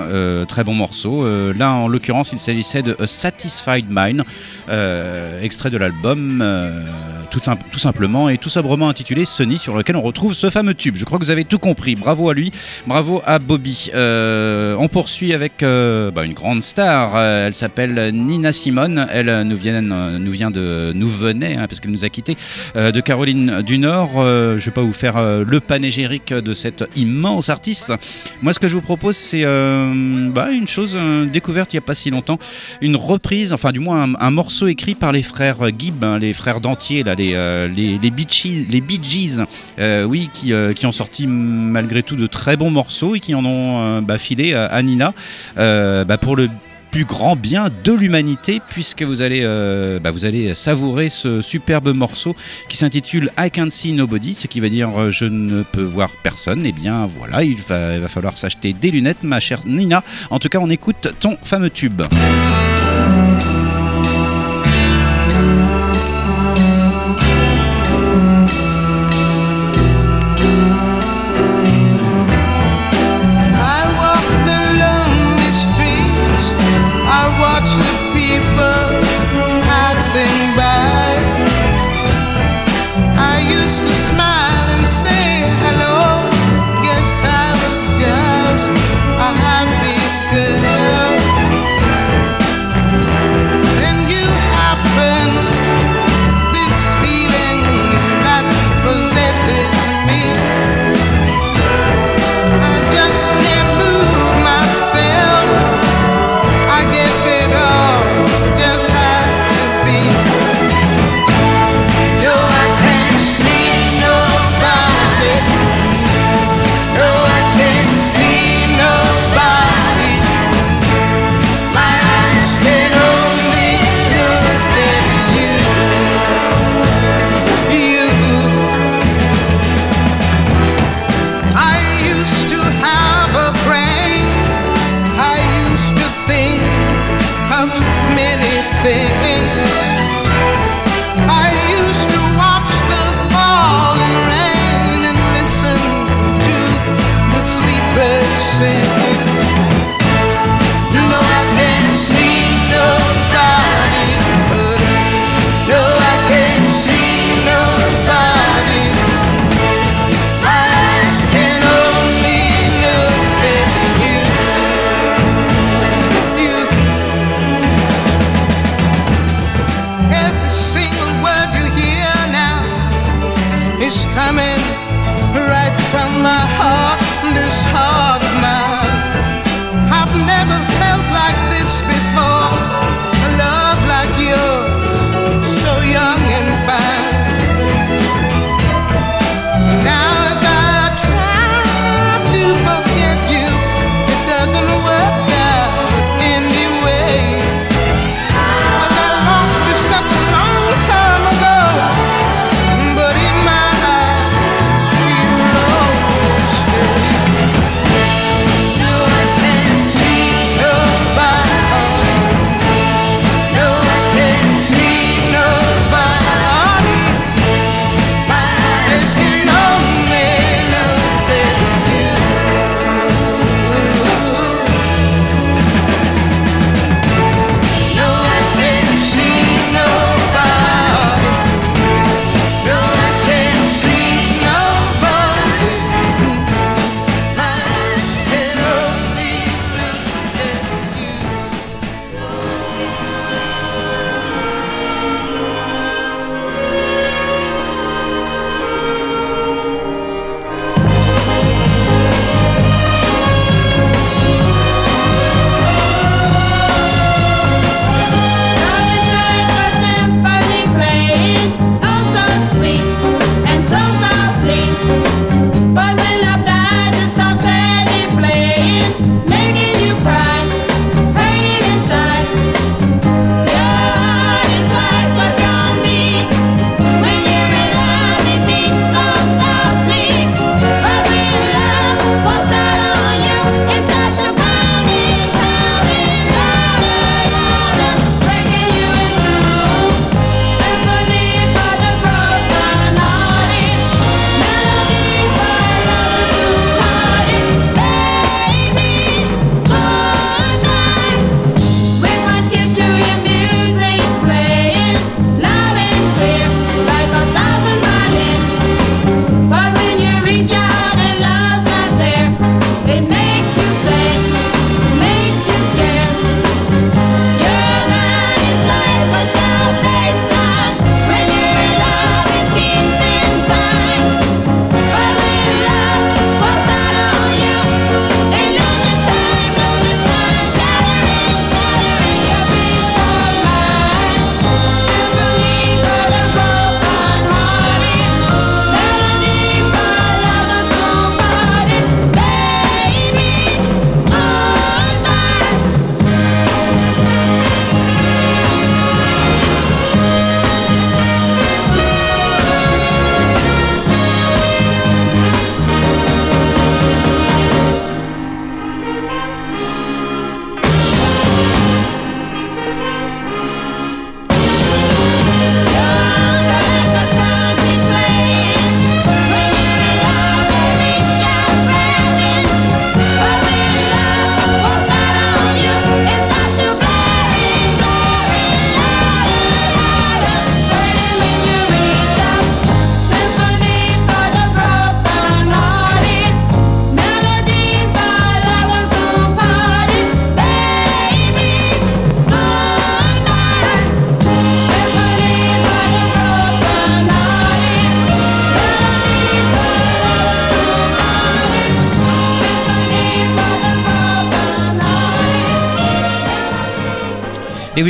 Très 0.47 0.63
bon 0.63 0.75
morceau. 0.75 1.25
Euh, 1.47 1.53
là, 1.53 1.71
en 1.71 1.87
l'occurrence, 1.87 2.31
il 2.31 2.39
s'agissait 2.39 2.81
de 2.81 2.95
A 2.99 3.07
Satisfied 3.07 3.85
Mind, 3.89 4.23
euh, 4.69 5.41
extrait 5.41 5.69
de 5.69 5.77
l'album. 5.77 6.43
Tout, 7.29 7.39
sim- 7.43 7.57
tout 7.71 7.79
simplement 7.79 8.29
et 8.29 8.37
tout 8.37 8.49
sobrement 8.49 8.89
intitulé 8.89 9.25
Sony 9.25 9.57
sur 9.57 9.75
lequel 9.75 9.95
on 9.95 10.01
retrouve 10.01 10.33
ce 10.33 10.49
fameux 10.49 10.73
tube. 10.73 10.95
Je 10.97 11.05
crois 11.05 11.19
que 11.19 11.23
vous 11.23 11.31
avez 11.31 11.45
tout 11.45 11.59
compris. 11.59 11.95
Bravo 11.95 12.29
à 12.29 12.33
lui, 12.33 12.51
bravo 12.85 13.21
à 13.25 13.39
Bobby. 13.39 13.89
Euh, 13.93 14.75
on 14.79 14.87
poursuit 14.87 15.33
avec 15.33 15.63
euh, 15.63 16.11
bah, 16.11 16.25
une 16.25 16.33
grande 16.33 16.63
star. 16.63 17.15
Euh, 17.15 17.47
elle 17.47 17.53
s'appelle 17.53 18.11
Nina 18.13 18.51
Simone. 18.51 19.07
Elle 19.11 19.43
nous 19.43 19.57
vient, 19.57 19.81
nous 19.81 20.31
vient 20.31 20.51
de, 20.51 20.91
nous 20.93 21.09
venait 21.09 21.55
hein, 21.55 21.67
parce 21.67 21.79
qu'elle 21.79 21.91
nous 21.91 22.05
a 22.05 22.09
quittés 22.09 22.37
de 22.75 23.01
Caroline 23.01 23.61
du 23.61 23.77
Nord. 23.77 24.11
Je 24.15 24.63
vais 24.63 24.71
pas 24.71 24.81
vous 24.81 24.93
faire 24.93 25.21
le 25.21 25.59
panégyrique 25.59 26.33
de 26.33 26.53
cette 26.53 26.83
immense 26.95 27.49
artiste. 27.49 27.93
Moi, 28.41 28.53
ce 28.53 28.59
que 28.59 28.67
je 28.67 28.73
vous 28.73 28.81
propose, 28.81 29.15
c'est 29.17 29.43
bah, 29.43 30.49
une 30.51 30.67
chose 30.67 30.97
découverte 31.31 31.73
il 31.73 31.77
y 31.77 31.79
a 31.79 31.81
pas 31.81 31.95
si 31.95 32.09
longtemps, 32.09 32.39
une 32.81 32.95
reprise, 32.95 33.53
enfin 33.53 33.71
du 33.71 33.79
moins 33.79 34.07
un, 34.19 34.31
morceau 34.31 34.67
écrit 34.67 34.95
par 34.95 35.11
les 35.11 35.23
frères 35.23 35.57
Gibb, 35.77 36.03
hein, 36.03 36.19
les 36.19 36.33
frères 36.33 36.61
Dentier, 36.61 37.03
là, 37.03 37.15
les 37.17 37.33
euh, 37.35 37.67
les 37.67 38.81
Bee 38.81 38.99
Gees, 39.01 39.43
euh, 39.79 40.03
oui, 40.03 40.29
qui 40.33 40.53
euh, 40.53 40.73
qui 40.73 40.85
ont 40.85 40.91
sorti 40.91 41.27
malgré 41.27 42.03
tout 42.03 42.15
de 42.15 42.27
très 42.27 42.57
bons 42.57 42.71
morceaux 42.71 43.15
et 43.15 43.19
qui 43.19 43.35
en 43.35 43.45
ont 43.45 43.81
euh, 43.81 44.01
bah, 44.01 44.17
filé 44.17 44.53
à, 44.53 44.81
Nina 44.81 45.13
bah, 45.55 46.17
pour 46.17 46.35
le 46.35 46.49
plus 46.91 47.03
grand 47.03 47.35
bien 47.35 47.67
de 47.83 47.91
l'humanité 47.91 48.61
puisque 48.69 49.03
vous 49.03 49.21
allez, 49.21 49.41
bah, 50.01 50.11
vous 50.11 50.25
allez 50.25 50.53
savourer 50.55 51.09
ce 51.09 51.41
superbe 51.41 51.93
morceau 51.93 52.35
qui 52.69 52.77
s'intitule 52.77 53.31
I 53.37 53.51
Can't 53.51 53.69
See 53.69 53.91
Nobody, 53.91 54.33
ce 54.33 54.47
qui 54.47 54.59
veut 54.59 54.69
dire 54.69 55.11
je 55.11 55.25
ne 55.25 55.63
peux 55.63 55.83
voir 55.83 56.09
personne. 56.23 56.65
Et 56.65 56.71
bien 56.71 57.07
voilà, 57.17 57.43
il 57.43 57.57
va 57.61 58.07
falloir 58.07 58.37
s'acheter 58.37 58.73
des 58.73 58.91
lunettes, 58.91 59.23
ma 59.23 59.39
chère 59.39 59.61
Nina. 59.65 60.03
En 60.29 60.39
tout 60.39 60.49
cas, 60.49 60.59
on 60.59 60.69
écoute 60.69 61.13
ton 61.19 61.37
fameux 61.43 61.69
tube. 61.69 62.01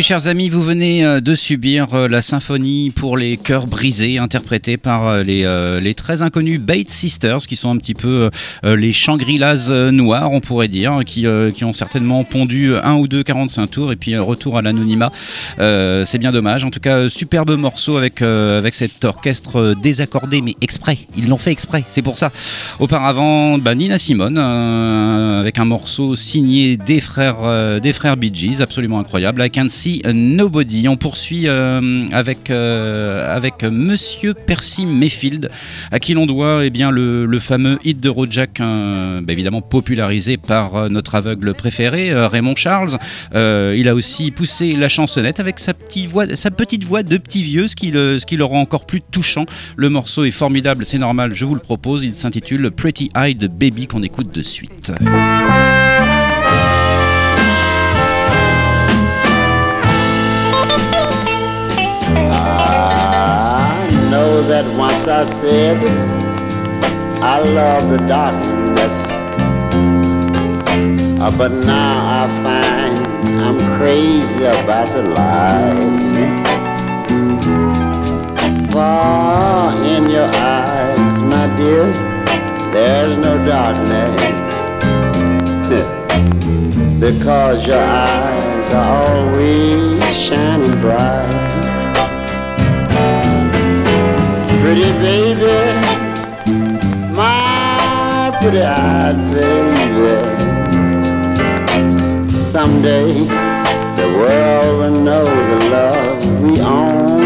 Chers 0.08 0.28
amis, 0.28 0.48
vous 0.48 0.64
venez 0.64 1.04
euh, 1.04 1.20
de 1.20 1.36
subir 1.36 1.94
euh, 1.94 2.08
la 2.08 2.22
symphonie 2.22 2.92
pour 2.92 3.18
les 3.18 3.36
cœurs 3.36 3.68
brisés, 3.68 4.20
interprétée 4.20 4.78
par 4.78 5.06
euh, 5.06 5.22
les, 5.82 5.94
très 5.96 6.22
inconnus 6.22 6.62
Bates 6.62 6.90
Sisters, 6.90 7.46
qui 7.46 7.58
sont 7.58 7.70
un 7.72 7.76
petit 7.76 7.94
peu 7.94 8.30
les 8.64 8.94
Shangri-Las 8.94 9.70
noirs, 9.70 10.32
on 10.32 10.40
pourrait 10.40 10.70
dire, 10.70 11.00
qui, 11.06 11.28
ont 11.28 11.74
certainement 11.74 12.24
pondu 12.24 12.76
un 12.76 12.96
ou 12.96 13.08
deux 13.10 13.24
45 13.24 13.68
tours, 13.68 13.92
et 13.92 13.98
puis 13.98 14.16
retour 14.18 14.58
à 14.58 14.62
l'anonymat. 14.62 15.12
C'est 15.58 16.18
bien 16.20 16.32
dommage. 16.32 16.64
En 16.64 16.70
tout 16.70 16.80
cas, 16.80 17.10
superbe 17.10 17.58
morceau 17.58 17.98
avec, 17.98 18.22
avec 18.22 18.76
cet 18.76 19.04
orchestre 19.04 19.76
désaccordé, 19.82 20.42
mais 20.42 20.56
exprès. 20.62 21.00
Ils 21.18 21.28
l'ont 21.28 21.38
fait 21.38 21.52
exprès, 21.52 21.84
c'est 21.88 22.04
pour 22.04 22.18
ça. 22.18 22.32
Auparavant, 22.80 23.58
bah, 23.58 23.74
Nina 23.74 23.98
Simone, 23.98 24.38
avec 24.38 25.58
un 25.58 25.66
morceau 25.66 26.16
signé 26.16 26.78
des 26.78 27.02
frères, 27.02 27.82
des 27.82 27.94
frères 27.94 28.18
Bee 28.18 28.32
Gees, 28.34 28.62
absolument 28.62 29.00
incroyable. 29.00 29.44
I 29.44 29.50
Can't 29.50 29.70
See 29.70 29.97
Nobody. 30.06 30.88
On 30.88 30.98
poursuit 30.98 31.48
euh, 31.48 32.06
avec, 32.12 32.50
euh, 32.50 33.36
avec 33.36 33.64
Monsieur 33.64 34.34
Percy 34.34 34.86
Mayfield, 34.86 35.50
à 35.92 36.00
qui 36.00 36.14
l'on 36.14 36.26
doit 36.26 36.66
eh 36.66 36.70
bien, 36.70 36.92
le, 36.92 37.40
fameux 37.40 37.80
hit 37.84 38.00
de 38.00 38.10
Rojack, 38.10 38.60
euh, 38.60 39.22
bah, 39.22 39.34
évidemment 39.34 39.62
popularisé 39.62 40.38
par 40.38 40.76
euh, 40.76 40.90
notre 40.90 41.16
aveugle 41.16 41.54
préféré, 41.54 42.14
Raymond 42.14 42.56
Charles. 42.56 42.98
Il 43.34 43.88
a 43.88 43.96
aussi 43.96 44.32
poussé 44.32 44.76
la 44.76 44.90
chansonnette 44.90 45.40
avec 45.40 45.60
sa, 45.60 45.74
petite 45.74 46.10
voix, 46.10 46.36
sa 46.36 46.52
petite 46.52 46.84
voix 46.84 47.04
de 47.04 47.18
petit 47.18 47.44
vieux, 47.44 47.68
ce 47.68 47.76
qui, 47.76 47.92
le, 47.92 48.20
ce 48.20 48.26
qui 48.26 48.38
le 48.38 48.46
rend 48.46 48.62
encore 48.62 48.86
plus 48.86 49.02
touchant. 49.02 49.46
Le 49.76 49.90
morceau 49.90 50.26
est 50.26 50.32
formidable, 50.32 50.86
c'est 50.86 50.98
normal, 50.98 51.34
je 51.34 51.46
vous 51.46 51.56
le 51.56 51.62
propose. 51.62 52.04
Il 52.04 52.14
s'intitule 52.14 52.72
Pretty 52.72 53.12
Eyed 53.16 53.46
Baby 53.46 53.88
qu'on 53.88 54.04
écoute 54.04 54.34
de 54.34 54.42
suite. 54.42 54.92
That 64.48 64.66
once 64.78 65.08
I 65.08 65.26
said 65.26 65.78
I 67.22 67.40
love 67.40 67.90
the 67.90 67.98
darkness, 68.08 68.96
Uh, 71.20 71.38
but 71.38 71.52
now 71.52 72.24
I 72.24 72.28
find 72.46 72.96
I'm 73.42 73.60
crazy 73.78 74.46
about 74.46 74.88
the 74.94 75.04
light. 75.04 75.76
For 78.72 79.84
in 79.94 80.10
your 80.10 80.30
eyes, 80.34 81.22
my 81.24 81.48
dear, 81.58 81.92
there's 82.72 83.18
no 83.18 83.34
darkness. 83.46 84.38
because 87.02 87.68
your 87.68 87.84
eyes 87.84 88.74
are 88.74 89.12
always 89.12 90.16
shining 90.16 90.80
bright. 90.80 91.47
Pretty 94.68 94.92
baby, 95.00 95.56
my 97.16 98.38
pretty 98.42 98.64
eyed 98.64 99.16
baby. 99.32 100.12
Someday 102.42 103.14
the 103.96 104.08
world 104.20 104.78
will 104.80 105.02
know 105.02 105.24
the 105.24 105.60
love 105.70 106.42
we 106.42 106.60
own. 106.60 107.22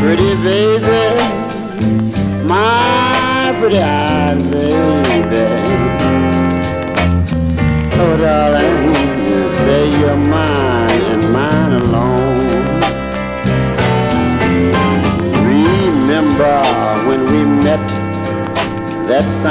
Pretty 0.00 0.32
baby, 0.46 1.02
my 2.46 3.52
pretty 3.58 3.80
eyed 3.80 4.48
baby. 4.48 5.46
Oh 7.98 8.16
darling, 8.16 8.94
say 9.58 9.90
you're 9.98 10.14
mine 10.14 10.85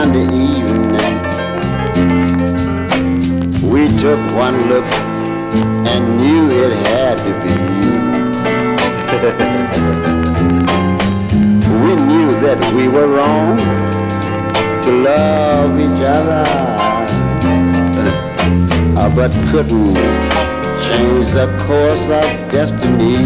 Sunday 0.05 0.21
evening? 0.21 1.17
We 3.71 3.81
took 3.97 4.19
one 4.35 4.69
look 4.69 4.85
and 5.91 6.17
knew 6.17 6.51
it 6.51 6.73
had 6.85 7.17
to 7.25 7.33
be. 7.43 7.55
we 11.85 11.91
knew 12.09 12.29
that 12.45 12.59
we 12.75 12.85
were 12.87 13.07
wrong 13.07 13.57
to 14.85 14.91
love 14.91 15.79
each 15.79 16.01
other, 16.17 16.45
uh, 18.99 19.09
but 19.09 19.31
couldn't 19.49 19.95
change 20.85 21.27
the 21.31 21.47
course 21.65 22.05
of 22.19 22.27
destiny. 22.51 23.17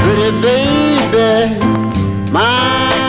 Pretty 0.00 0.30
baby, 0.40 1.32
my 2.32 3.01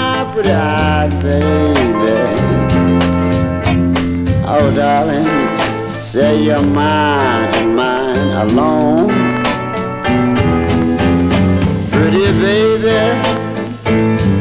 baby. 0.44 2.20
Oh, 4.46 4.74
darling, 4.76 5.28
say 6.02 6.44
you're 6.44 6.62
mine 6.62 7.54
and 7.56 7.76
mine 7.76 8.50
alone. 8.50 9.10
Pretty 11.92 12.26
baby, 12.42 13.00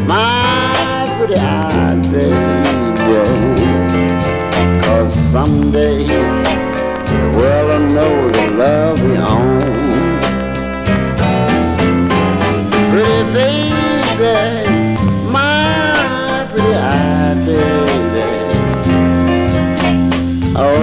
my 0.06 1.06
pretty 1.18 1.36
eyed 1.36 2.02
baby. 2.12 2.52
Cause 4.84 5.14
someday 5.30 6.04
the 6.06 7.32
world 7.36 7.68
will 7.68 7.86
know 7.94 8.28
the 8.30 8.50
love 8.50 9.00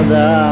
vida. 0.10 0.49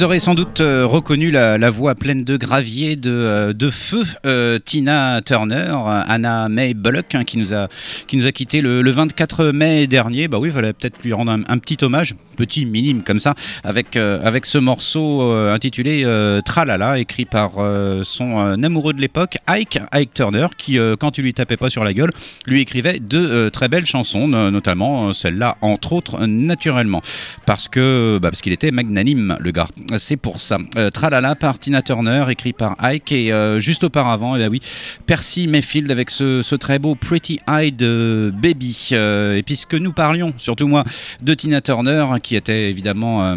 Vous 0.00 0.04
aurez 0.04 0.18
sans 0.18 0.34
doute 0.34 0.62
euh, 0.62 0.86
reconnu 0.86 1.30
la, 1.30 1.70
voix 1.70 1.94
pleine 1.94 2.24
de 2.24 2.38
gravier, 2.38 2.96
de, 2.96 3.10
euh, 3.10 3.52
de 3.52 3.68
feu, 3.68 4.02
euh, 4.24 4.58
Tina 4.58 5.20
Turner, 5.20 5.74
Anna 6.08 6.48
May 6.48 6.72
Bullock, 6.72 7.14
hein, 7.14 7.24
qui 7.24 7.36
nous 7.36 7.52
a, 7.52 7.68
qui 8.06 8.26
a 8.26 8.32
quitté 8.32 8.62
le, 8.62 8.80
le 8.80 8.90
24 8.90 9.48
mai 9.52 9.86
dernier. 9.86 10.26
Bah 10.26 10.38
oui, 10.40 10.48
il 10.48 10.54
fallait 10.54 10.72
peut-être 10.72 11.02
lui 11.02 11.12
rendre 11.12 11.32
un, 11.32 11.58
petit 11.58 11.76
hommage, 11.84 12.14
petit, 12.36 12.64
minime 12.64 13.02
comme 13.02 13.20
ça, 13.20 13.34
avec, 13.62 13.94
avec 13.96 14.46
ce 14.46 14.56
morceau 14.56 15.20
intitulé 15.32 16.04
Tralala, 16.46 16.98
écrit 16.98 17.26
par 17.26 17.56
son 18.02 18.62
amoureux 18.62 18.94
de 18.94 19.02
l'époque, 19.02 19.36
Ike, 19.48 19.80
Ike 19.92 20.14
Turner, 20.14 20.46
qui, 20.56 20.78
quand 20.98 21.18
il 21.18 21.24
lui 21.24 21.34
tapait 21.34 21.58
pas 21.58 21.68
sur 21.68 21.84
la 21.84 21.92
gueule, 21.92 22.10
lui 22.46 22.62
écrivait 22.62 23.00
de 23.00 23.50
très 23.50 23.68
belles 23.68 23.84
chansons, 23.84 24.28
no- 24.28 24.50
notamment 24.50 25.12
celle-là, 25.12 25.58
entre 25.60 25.92
autres, 25.92 26.24
naturellement, 26.24 27.02
parce 27.44 27.68
que 27.68 28.18
bah, 28.22 28.30
parce 28.30 28.40
qu'il 28.40 28.54
était 28.54 28.70
magnanime, 28.70 29.36
le 29.40 29.50
gars. 29.50 29.68
C'est 29.98 30.16
pour 30.16 30.40
ça. 30.40 30.58
Euh, 30.76 30.90
Tralala 30.90 31.34
par 31.34 31.58
Tina 31.58 31.82
Turner, 31.82 32.24
écrit 32.28 32.52
par 32.52 32.76
Ike, 32.82 33.12
et 33.12 33.32
euh, 33.32 33.58
juste 33.60 33.84
auparavant, 33.84 34.36
eh 34.36 34.38
ben 34.38 34.48
oui, 34.48 34.60
Percy 35.06 35.48
Mayfield 35.48 35.90
avec 35.90 36.10
ce, 36.10 36.42
ce 36.42 36.54
très 36.54 36.78
beau 36.78 36.94
Pretty 36.94 37.40
Eyed 37.48 37.78
Baby. 37.78 38.90
Euh, 38.92 39.36
et 39.36 39.42
puisque 39.42 39.74
nous 39.74 39.92
parlions, 39.92 40.32
surtout 40.36 40.68
moi, 40.68 40.84
de 41.22 41.34
Tina 41.34 41.60
Turner, 41.60 42.06
qui 42.22 42.36
était 42.36 42.70
évidemment 42.70 43.36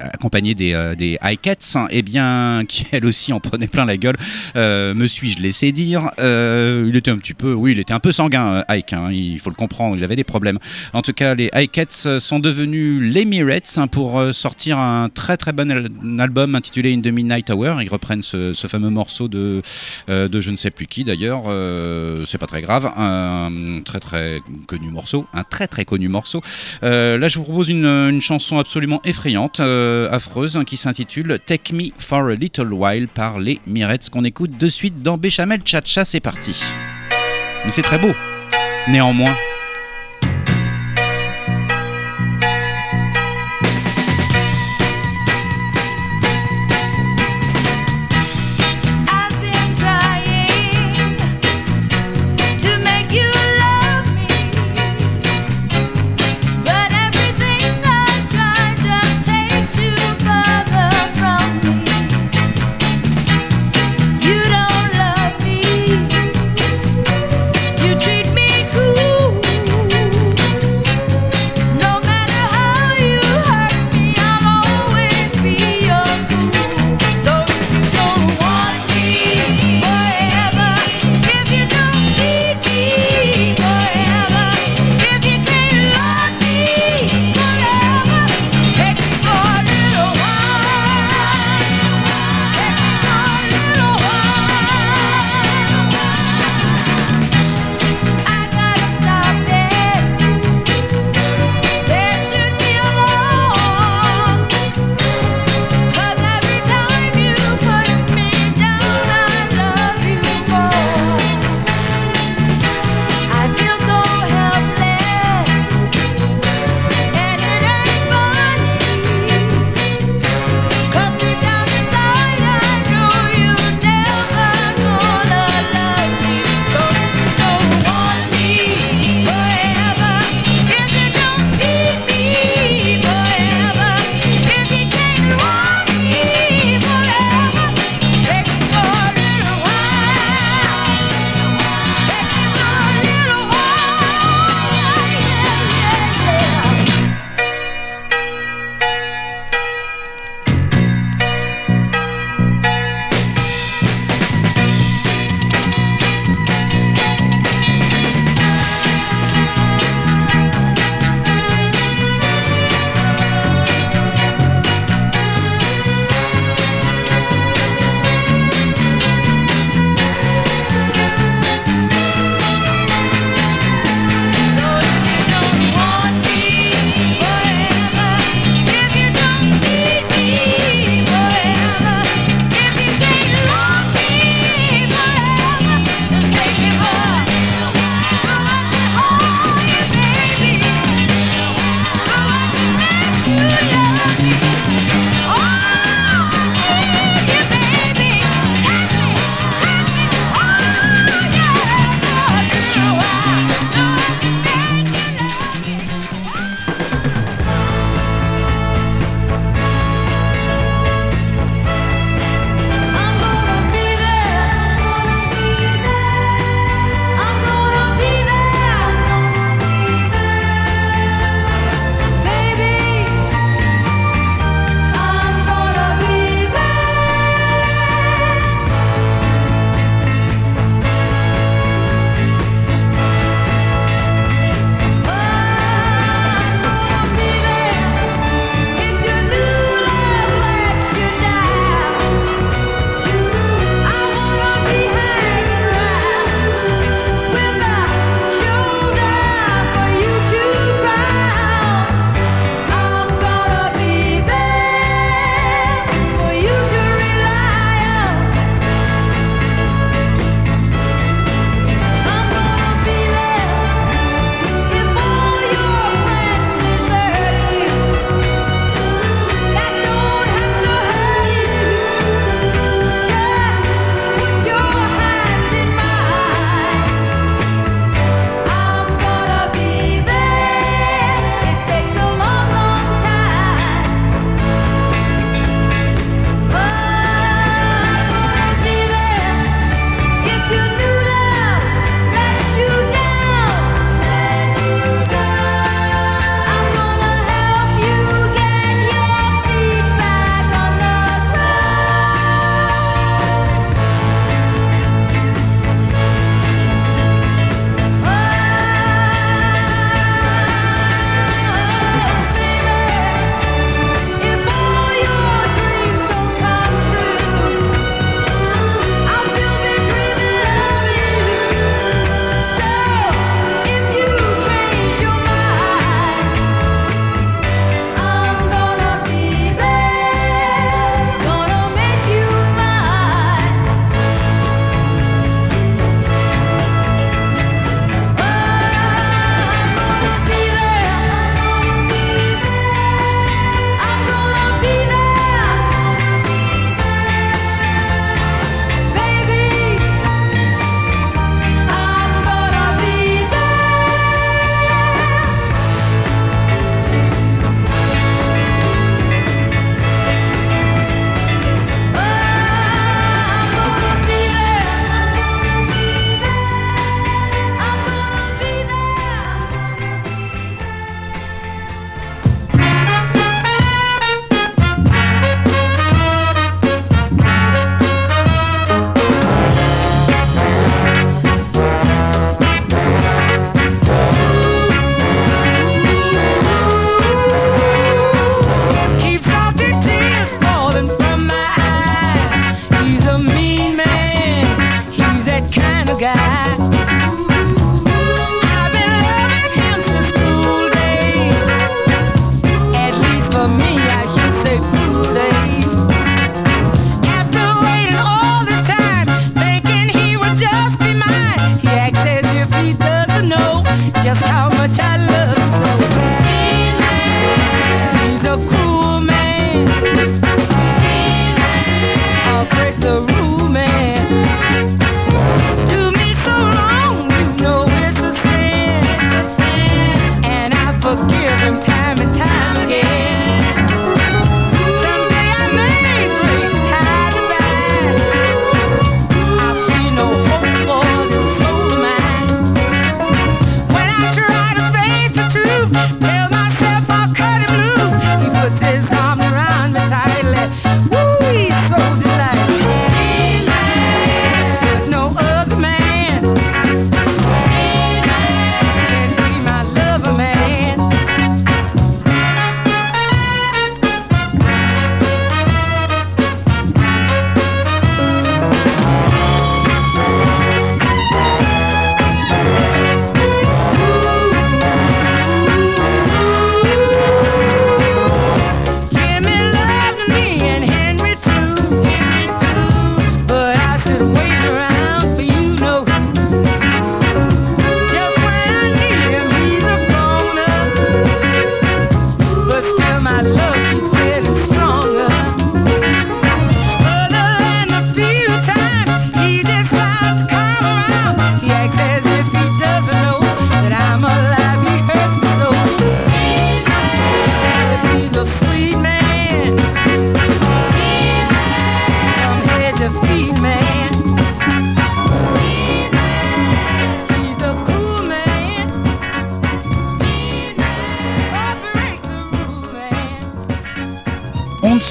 accompagnée 0.00 0.54
des, 0.54 0.94
des 0.96 1.18
Ikeettes, 1.22 1.76
et 1.90 2.02
bien 2.02 2.64
qui 2.68 2.86
elle 2.92 3.06
aussi 3.06 3.32
en 3.32 3.40
prenait 3.40 3.68
plein 3.68 3.84
la 3.84 3.96
gueule, 3.96 4.16
me 4.54 5.06
suis-je 5.06 5.38
laissé 5.40 5.72
dire. 5.72 6.10
Il 6.18 6.96
était 6.96 7.10
un 7.10 7.16
petit 7.16 7.34
peu, 7.34 7.52
oui, 7.52 7.72
il 7.72 7.78
était 7.78 7.94
un 7.94 8.00
peu 8.00 8.12
sanguin, 8.12 8.64
Ike, 8.68 8.92
hein, 8.92 9.10
il 9.10 9.38
faut 9.38 9.50
le 9.50 9.56
comprendre, 9.56 9.96
il 9.96 10.04
avait 10.04 10.16
des 10.16 10.24
problèmes. 10.24 10.58
En 10.92 11.02
tout 11.02 11.12
cas, 11.12 11.34
les 11.34 11.50
Ikeettes 11.54 12.18
sont 12.18 12.38
devenus 12.38 13.00
les 13.00 13.24
Mirettes 13.24 13.74
hein, 13.78 13.86
pour 13.86 14.18
euh, 14.18 14.32
sortir 14.44 14.78
un 14.78 15.08
très 15.08 15.38
très 15.38 15.52
bon 15.52 15.70
al- 15.70 15.88
album 16.20 16.54
intitulé 16.54 16.92
In 16.92 17.00
the 17.00 17.06
Midnight 17.06 17.48
Hour. 17.48 17.80
Ils 17.80 17.88
reprennent 17.88 18.20
ce, 18.20 18.52
fameux 18.68 18.90
morceau 18.90 19.26
de, 19.26 19.62
euh, 20.10 20.28
de 20.28 20.38
je 20.42 20.50
ne 20.50 20.56
sais 20.56 20.70
plus 20.70 20.86
qui 20.86 21.02
d'ailleurs, 21.02 21.44
euh, 21.46 22.26
c'est 22.26 22.36
pas 22.36 22.46
très 22.46 22.60
grave, 22.60 22.92
un 22.94 23.80
très 23.86 24.00
très 24.00 24.42
connu 24.66 24.90
morceau, 24.90 25.26
un 25.32 25.44
très 25.44 25.66
très 25.66 25.86
connu 25.86 26.08
morceau. 26.08 26.42
Euh, 26.82 27.16
là, 27.16 27.28
je 27.28 27.38
vous 27.38 27.44
propose 27.44 27.70
une, 27.70 28.20
chanson 28.20 28.58
absolument 28.58 29.00
effrayante, 29.04 29.60
affreuse, 29.60 30.56
hein, 30.56 30.64
qui 30.64 30.76
s'intitule 30.76 31.38
Take 31.46 31.74
Me 31.74 31.84
for 31.98 32.28
a 32.28 32.34
Little 32.34 32.74
While 32.74 33.08
par 33.08 33.38
les 33.38 33.60
Mirettes, 33.66 34.10
qu'on 34.10 34.24
écoute 34.24 34.58
de 34.58 34.68
suite 34.68 35.02
dans 35.02 35.16
Béchamel 35.16 35.62
Chacha. 35.64 36.04
C'est 36.04 36.20
parti. 36.20 36.54
Mais 37.64 37.70
c'est 37.70 37.82
très 37.82 37.98
beau. 37.98 38.12
Néanmoins. 38.88 39.34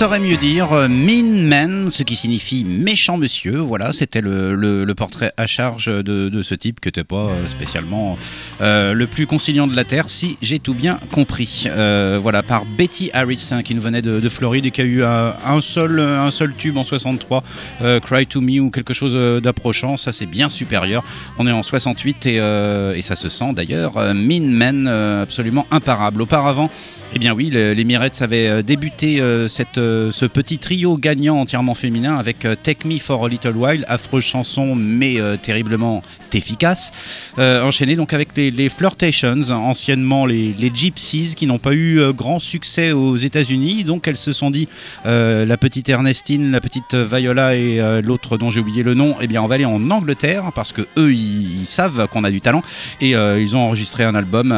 Saurait 0.03 0.19
mieux 0.19 0.35
dire 0.35 0.73
euh, 0.73 0.89
Mean 0.89 1.47
Man, 1.47 1.82
ce 1.91 2.03
qui 2.03 2.15
signifie 2.15 2.63
méchant 2.63 3.17
monsieur. 3.17 3.57
Voilà, 3.57 3.91
c'était 3.93 4.21
le, 4.21 4.85
portrait 4.95 5.33
à 5.37 5.47
charge 5.47 5.85
de, 5.87 6.41
ce 6.41 6.55
type 6.55 6.79
qui 6.79 6.87
n'était 6.89 7.03
pas 7.03 7.15
euh, 7.29 7.47
spécialement 7.47 8.17
euh, 8.61 8.93
le 8.93 9.07
plus 9.07 9.25
conciliant 9.27 9.67
de 9.67 9.75
la 9.75 9.83
Terre, 9.83 10.09
si 10.09 10.37
j'ai 10.41 10.59
tout 10.59 10.75
bien 10.75 10.99
compris. 11.11 11.65
Euh, 11.67 12.19
voilà, 12.21 12.43
par 12.43 12.65
Betty 12.65 13.09
Harris, 13.13 13.49
hein, 13.51 13.63
qui 13.63 13.75
nous 13.75 13.81
venait 13.81 14.01
de, 14.01 14.19
de 14.19 14.29
Floride 14.29 14.65
et 14.65 14.71
qui 14.71 14.81
a 14.81 14.85
eu 14.85 15.03
un, 15.03 15.33
seul, 15.61 16.53
tube 16.57 16.77
en 16.77 16.83
63, 16.83 17.43
euh, 17.81 17.99
Cry 17.99 18.27
to 18.27 18.41
Me 18.41 18.59
ou 18.59 18.69
quelque 18.69 18.93
chose 18.93 19.41
d'approchant. 19.41 19.97
Ça, 19.97 20.11
c'est 20.11 20.25
bien 20.25 20.49
supérieur. 20.49 21.03
On 21.37 21.47
est 21.47 21.51
en 21.51 21.63
68 21.63 22.25
et, 22.25 22.35
et 22.35 23.01
ça 23.01 23.15
se 23.15 23.29
sent 23.29 23.53
d'ailleurs. 23.53 23.93
Man, 24.13 24.87
euh, 24.87 25.23
absolument 25.23 25.65
imparable. 25.71 26.21
Auparavant, 26.21 26.69
eh 27.13 27.19
bien 27.19 27.33
oui, 27.33 27.49
le- 27.49 27.73
les 27.73 27.83
Mirettes 27.83 28.21
avaient 28.21 28.63
débuté 28.63 29.17
ce 29.17 30.25
petit 30.25 30.57
trio 30.59 30.95
gagnant 30.95 31.39
entièrement 31.39 31.72
féminin 31.73 32.17
avec 32.17 32.45
euh, 32.45 32.55
Take 32.61 32.87
Me 32.87 32.99
for 32.99 33.25
a 33.25 33.29
Little 33.29 33.55
While, 33.55 33.85
affreuse 33.87 34.23
chanson 34.23 34.75
mais 34.75 35.19
euh, 35.19 35.37
terriblement 35.37 36.01
efficace. 36.33 36.91
Euh, 37.37 37.61
enchaîné 37.61 37.95
donc 37.95 38.13
avec 38.13 38.29
les, 38.35 38.69
Flirtations, 38.69 39.41
anciennement 39.51 40.25
les, 40.25 40.71
Gypsies, 40.73 41.35
qui 41.35 41.45
n'ont 41.45 41.59
pas 41.59 41.73
eu 41.73 41.99
euh, 41.99 42.11
grand 42.11 42.39
succès 42.39 42.91
aux 42.91 43.15
États-Unis. 43.17 43.83
Donc 43.83 44.07
elles 44.07 44.17
se 44.17 44.33
sont 44.33 44.49
dit, 44.49 44.67
la 45.05 45.57
petite 45.57 45.89
Ernestine, 45.89 46.51
la 46.51 46.61
petite 46.61 46.95
Viola 46.95 47.55
et 47.55 48.01
l'autre 48.01 48.37
dont 48.37 48.49
j'ai 48.49 48.59
oublié 48.59 48.83
le 48.83 48.93
nom, 48.93 49.15
eh 49.21 49.27
bien 49.27 49.41
on 49.41 49.47
va 49.47 49.55
aller 49.55 49.65
en 49.65 49.89
Angleterre 49.91 50.51
parce 50.55 50.71
que 50.71 50.81
eux 50.97 51.13
ils, 51.13 51.65
savent 51.65 52.07
qu'on 52.07 52.23
a 52.23 52.31
du 52.31 52.41
talent 52.41 52.61
et 53.01 53.11
ils 53.11 53.55
ont 53.55 53.59
enregistré 53.59 54.03
un 54.03 54.15
album 54.15 54.49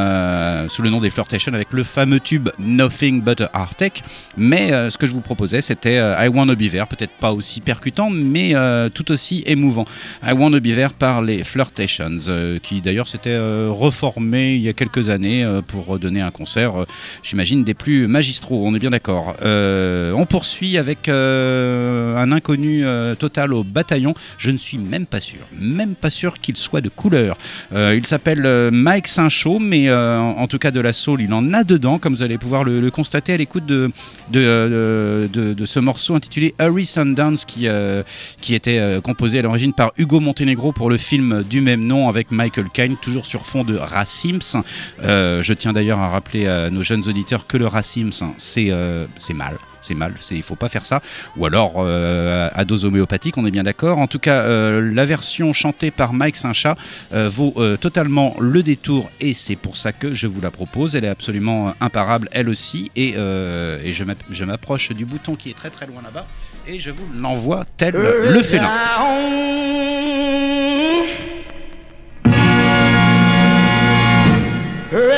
sous 0.70 0.82
le 0.82 0.90
nom 0.90 1.02
des 1.02 1.10
Flirtations 1.10 1.54
avec 1.54 1.74
le 1.74 1.84
fameux 1.84 2.20
tube 2.20 2.50
Nothing 2.60 3.22
But 3.22 3.42
a 3.42 3.52
Heartache. 3.54 4.04
Mais 4.38 4.70
ce 4.90 4.98
que 4.98 5.08
je 5.08 5.12
vous 5.12 5.22
proposais, 5.22 5.62
c'était 5.62 5.98
I 5.98 6.28
Wanna 6.28 6.56
Be 6.56 6.70
There, 6.70 6.86
peut-être 6.88 7.05
pas 7.08 7.32
aussi 7.34 7.62
percutant, 7.62 8.10
mais 8.10 8.56
euh, 8.56 8.90
tout 8.90 9.12
aussi 9.12 9.44
émouvant. 9.46 9.86
I 10.24 10.32
Wanna 10.34 10.60
Be 10.60 10.74
There 10.74 10.94
par 10.98 11.22
les 11.22 11.44
Flirtations, 11.44 12.18
euh, 12.28 12.60
qui 12.62 12.82
d'ailleurs 12.82 13.08
s'étaient 13.08 13.30
euh, 13.32 13.70
reformés 13.72 14.56
il 14.56 14.62
y 14.62 14.70
a 14.70 14.74
quelques 14.74 15.10
années 15.10 15.46
pour 15.68 16.00
donner 16.00 16.22
un 16.22 16.32
concert, 16.32 16.74
j'imagine, 17.24 17.64
des 17.64 17.74
plus 17.74 18.08
magistraux, 18.08 18.64
on 18.66 18.74
est 18.76 18.80
bien 18.80 18.90
d'accord. 18.92 19.36
On 19.44 20.26
poursuit 20.28 20.78
avec 20.78 21.10
un 21.10 22.32
inconnu 22.32 22.84
total 23.20 23.54
au 23.54 23.64
bataillon, 23.64 24.14
je 24.38 24.52
ne 24.52 24.58
suis 24.58 24.78
même 24.78 25.06
pas 25.06 25.20
sûr, 25.20 25.40
même 25.60 25.96
pas 25.96 26.10
sûr 26.10 26.36
qu'il 26.40 26.58
soit 26.58 26.82
de 26.82 26.90
couleur. 26.90 27.38
Il 27.74 28.06
s'appelle 28.06 28.70
Mike 28.72 29.08
Saint-Chaud, 29.08 29.60
mais 29.60 29.92
en 29.92 30.48
tout 30.48 30.58
cas 30.60 30.72
de 30.72 30.80
la 30.80 30.94
soul, 30.94 31.22
il 31.22 31.34
en 31.34 31.54
a 31.54 31.64
dedans, 31.64 31.98
comme 32.00 32.16
vous 32.16 32.24
allez 32.24 32.38
pouvoir 32.38 32.64
le, 32.64 32.90
constater 32.92 33.34
à 33.34 33.38
l'écoute 33.38 33.66
de, 33.66 33.92
de, 34.32 35.30
de- 35.32 35.54
de 35.54 35.66
ce 35.66 35.80
morceau 35.80 36.16
intitulé 36.16 36.54
Hurry 36.60 36.86
Sundance, 36.96 37.44
qui, 37.44 37.68
euh, 37.68 38.04
qui 38.40 38.56
était 38.56 38.80
euh, 38.80 39.02
composé 39.02 39.40
à 39.40 39.42
l'origine 39.42 39.74
par 39.74 39.92
Hugo 39.98 40.22
Montenegro 40.22 40.72
pour 40.72 40.90
le 40.90 40.96
film 40.96 41.44
du 41.44 41.60
même 41.60 41.84
nom 41.84 42.08
avec 42.08 42.32
Michael 42.32 42.70
Caine, 42.70 42.96
toujours 43.02 43.26
sur 43.26 43.46
fond 43.46 43.66
de 43.66 43.76
Racims. 43.76 44.64
Euh, 45.04 45.44
je 45.44 45.54
tiens 45.54 45.74
d'ailleurs 45.74 46.00
à 46.00 46.10
rappeler 46.10 46.48
à 46.48 46.70
nos 46.70 46.84
jeunes 46.84 47.06
auditeurs 47.08 47.48
que 47.48 47.58
le 47.58 47.68
Racims, 47.68 48.34
c'est 48.38 48.68
euh, 48.72 49.06
c'est 49.18 49.34
mal. 49.34 49.58
C'est 49.82 49.94
mal, 49.94 50.16
il 50.32 50.42
faut 50.42 50.56
pas 50.56 50.68
faire 50.68 50.84
ça. 50.84 51.00
Ou 51.38 51.46
alors 51.46 51.74
euh, 51.78 52.50
à 52.52 52.66
dose 52.66 52.86
homéopathique, 52.86 53.38
on 53.38 53.46
est 53.46 53.52
bien 53.52 53.62
d'accord. 53.62 54.00
En 54.00 54.08
tout 54.08 54.18
cas, 54.18 54.40
la 54.82 55.06
version 55.06 55.54
chantée 55.54 55.92
par 55.92 56.12
Mike 56.12 56.38
Saint-Chat 56.38 56.76
vaut 57.12 57.54
totalement 57.80 58.36
le 58.40 58.64
détour 58.64 59.12
et 59.22 59.36
c'est 59.36 59.56
pour 59.56 59.78
ça 59.78 59.92
que 59.92 60.12
je 60.12 60.26
vous 60.26 60.42
la 60.42 60.50
propose. 60.50 60.96
Elle 60.96 61.06
est 61.06 61.16
absolument 61.20 61.76
imparable, 61.82 62.30
elle 62.32 62.50
aussi. 62.50 62.90
Et, 62.96 63.10
et 63.10 63.92
je 63.92 64.44
m'approche 64.44 64.92
du 64.92 65.06
bouton 65.06 65.36
qui 65.36 65.52
est 65.52 65.58
très 65.62 65.70
très 65.70 65.86
loin 65.86 66.02
là-bas 66.02 66.26
et 66.68 66.80
je 66.80 66.92
vous 66.92 67.08
l'envoie 67.20 67.66
tel 67.78 67.94
le 67.94 68.42
félin. 68.42 68.72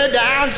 Down, 0.08 0.50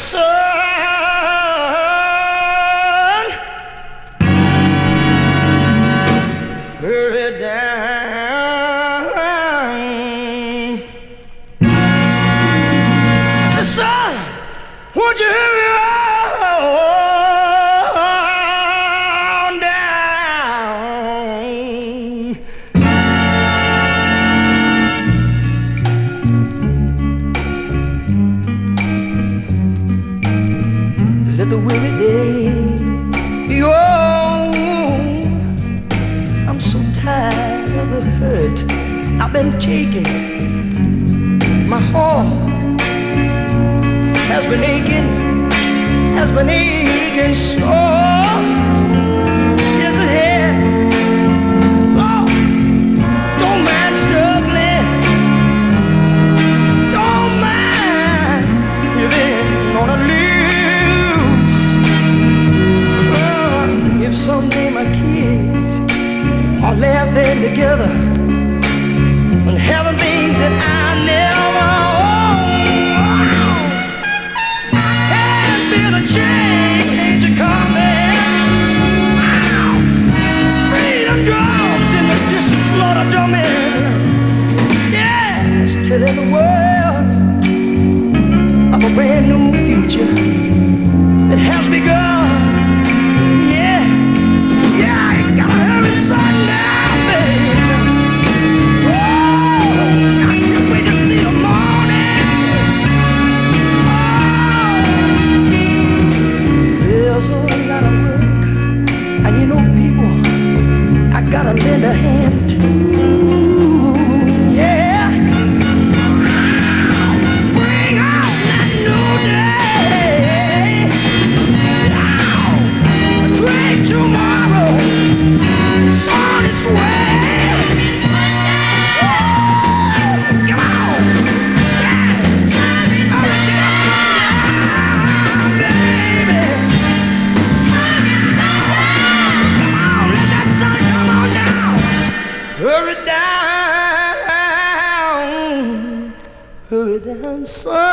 grandson. 147.40 147.89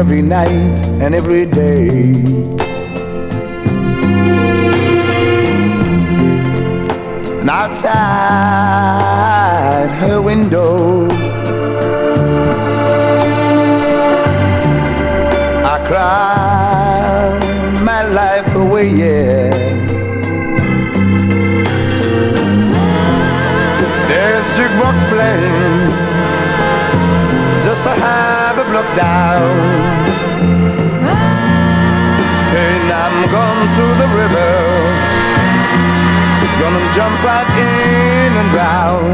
Every 0.00 0.22
night 0.22 0.82
and 1.02 1.14
every 1.14 1.44
day. 1.44 2.14
And 7.42 9.09
river, 34.20 34.52
gonna 36.60 36.84
jump 36.92 37.16
right 37.24 37.48
in 37.64 38.30
and 38.40 38.48
drown. 38.52 39.04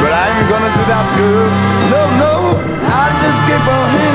But 0.00 0.12
I 0.14 0.24
ain't 0.30 0.48
gonna 0.52 0.70
do 0.78 0.82
that 0.92 1.06
good. 1.18 1.50
No, 1.92 2.02
no, 2.22 2.34
I'll 2.86 3.16
just 3.22 3.40
keep 3.48 3.66
on 3.76 4.05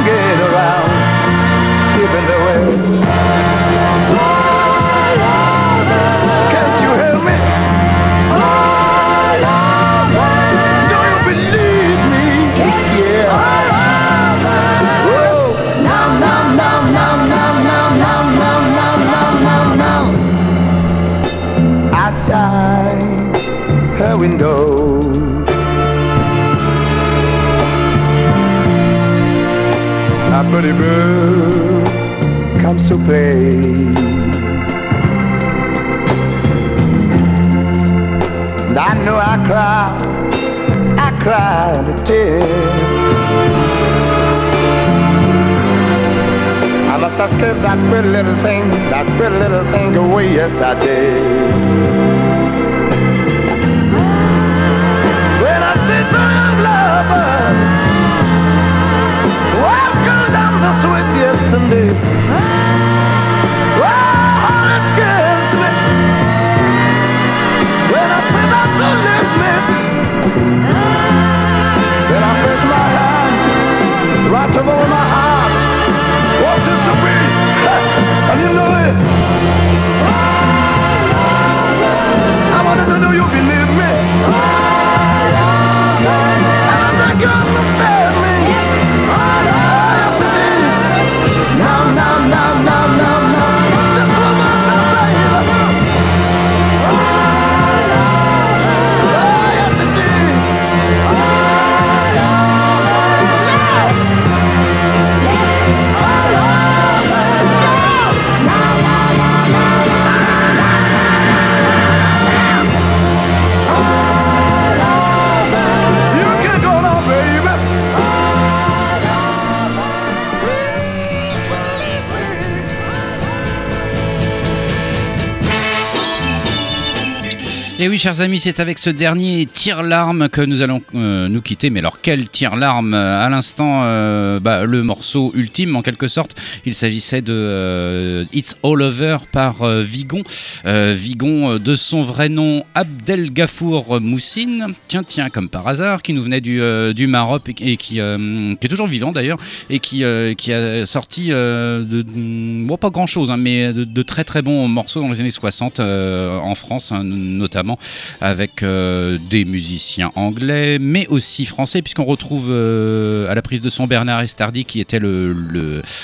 Et 127.83 127.89
oui, 127.89 127.97
chers 127.97 128.21
amis, 128.21 128.37
c'est 128.37 128.59
avec 128.59 128.77
ce 128.77 128.91
dernier 128.91 129.47
tire-larme 129.47 130.29
que 130.29 130.41
nous 130.41 130.61
allons 130.61 130.83
euh, 130.93 131.27
nous 131.27 131.41
quitter. 131.41 131.71
Mais 131.71 131.79
alors, 131.79 131.99
quel 131.99 132.29
tire-larme 132.29 132.93
À 132.93 133.27
l'instant, 133.27 133.81
euh, 133.85 134.39
bah, 134.39 134.65
le 134.65 134.83
morceau 134.83 135.31
ultime, 135.33 135.75
en 135.75 135.81
quelque 135.81 136.07
sorte. 136.07 136.39
Il 136.63 136.75
s'agissait 136.75 137.23
de 137.23 137.33
euh, 137.33 138.25
It's 138.33 138.55
All 138.61 138.83
Over 138.83 139.17
par 139.31 139.63
euh, 139.63 139.81
Vigon. 139.81 140.21
Euh, 140.67 140.93
Vigon, 140.95 141.53
euh, 141.53 141.57
de 141.57 141.75
son 141.75 142.03
vrai 142.03 142.29
nom, 142.29 142.63
Abdel 142.75 143.33
Gafour 143.33 143.99
Moussine. 143.99 144.75
Tiens, 144.87 145.03
tiens, 145.03 145.31
comme 145.31 145.49
par 145.49 145.67
hasard, 145.67 146.03
qui 146.03 146.13
nous 146.13 146.21
venait 146.21 146.39
du, 146.39 146.61
euh, 146.61 146.93
du 146.93 147.07
Maroc 147.07 147.49
et, 147.59 147.77
qui, 147.77 147.99
euh, 147.99 148.53
est 148.61 148.67
toujours 148.67 148.85
vivant 148.85 149.11
d'ailleurs, 149.11 149.39
et 149.71 149.79
qui, 149.79 150.03
euh, 150.03 150.35
a 150.49 150.85
sorti 150.85 151.29
euh, 151.31 151.83
de, 151.83 152.03
bon, 152.03 152.77
pas 152.77 152.91
grand-chose, 152.91 153.31
hein, 153.31 153.37
mais 153.37 153.73
de, 153.73 154.03
très 154.03 154.23
très 154.23 154.43
bons 154.43 154.67
morceaux 154.67 155.01
dans 155.01 155.09
les 155.09 155.19
années 155.19 155.31
60 155.31 155.79
euh, 155.79 156.37
en 156.37 156.53
France, 156.53 156.91
hein, 156.91 157.03
notamment 157.03 157.70
avec 158.19 158.63
euh, 158.63 159.17
des 159.29 159.45
musiciens 159.45 160.11
anglais, 160.15 160.77
mais 160.79 161.07
aussi 161.07 161.45
français, 161.45 161.81
puisqu'on 161.81 162.05
retrouve 162.05 162.49
euh, 162.49 163.29
à 163.29 163.35
la 163.35 163.41
prise 163.41 163.61
de 163.61 163.69
son 163.69 163.87
Bernard 163.87 164.21
Estardi, 164.21 164.65
qui 164.65 164.79
était 164.79 164.99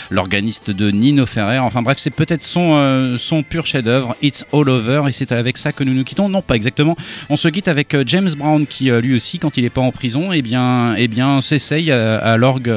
l'organiste 0.09 0.72
de 0.72 0.91
Nino 0.91 1.26
Ferrer. 1.26 1.59
Enfin 1.59 1.82
bref, 1.82 1.97
c'est 1.99 2.11
peut-être 2.11 2.43
son, 2.43 2.76
euh, 2.76 3.18
son 3.18 3.43
pur 3.43 3.65
chef-d'œuvre, 3.65 4.15
It's 4.22 4.45
All 4.53 4.70
Over, 4.70 5.03
et 5.07 5.11
c'est 5.11 5.32
avec 5.32 5.57
ça 5.57 5.72
que 5.72 5.84
nous 5.84 5.93
nous 5.93 6.03
quittons. 6.03 6.30
Non, 6.30 6.41
pas 6.41 6.55
exactement. 6.55 6.95
On 7.30 7.38
se 7.38 7.47
quitte 7.47 7.68
avec 7.68 7.95
James 8.05 8.30
Brown, 8.38 8.65
qui 8.68 8.89
lui 8.89 9.15
aussi, 9.15 9.39
quand 9.39 9.57
il 9.57 9.63
n'est 9.63 9.70
pas 9.70 9.82
en 9.82 9.91
prison, 9.91 10.32
eh 10.32 10.41
bien, 10.41 10.95
eh 10.95 11.07
bien, 11.07 11.41
s'essaye 11.41 11.91
à, 11.91 12.18
à 12.18 12.38
l'orgue, 12.38 12.70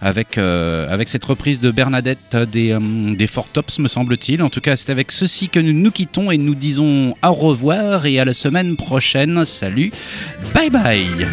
avec, 0.00 0.38
avec 0.38 1.08
cette 1.08 1.24
reprise 1.24 1.60
de 1.60 1.70
Bernadette 1.70 2.36
des, 2.50 2.76
des 3.16 3.26
Four 3.26 3.48
Tops, 3.48 3.78
me 3.78 3.88
semble-t-il. 3.88 4.42
En 4.42 4.50
tout 4.50 4.60
cas, 4.60 4.76
c'est 4.76 4.90
avec 4.90 5.12
ceci 5.12 5.48
que 5.48 5.60
nous 5.60 5.72
nous 5.72 5.90
quittons 5.90 6.30
et 6.30 6.38
nous 6.38 6.54
disons 6.54 7.14
au 7.24 7.32
revoir 7.32 8.06
et 8.06 8.18
à 8.18 8.24
la 8.24 8.34
semaine 8.34 8.76
prochaine. 8.76 9.44
Salut, 9.44 9.92
bye 10.54 10.70
bye. 10.70 11.28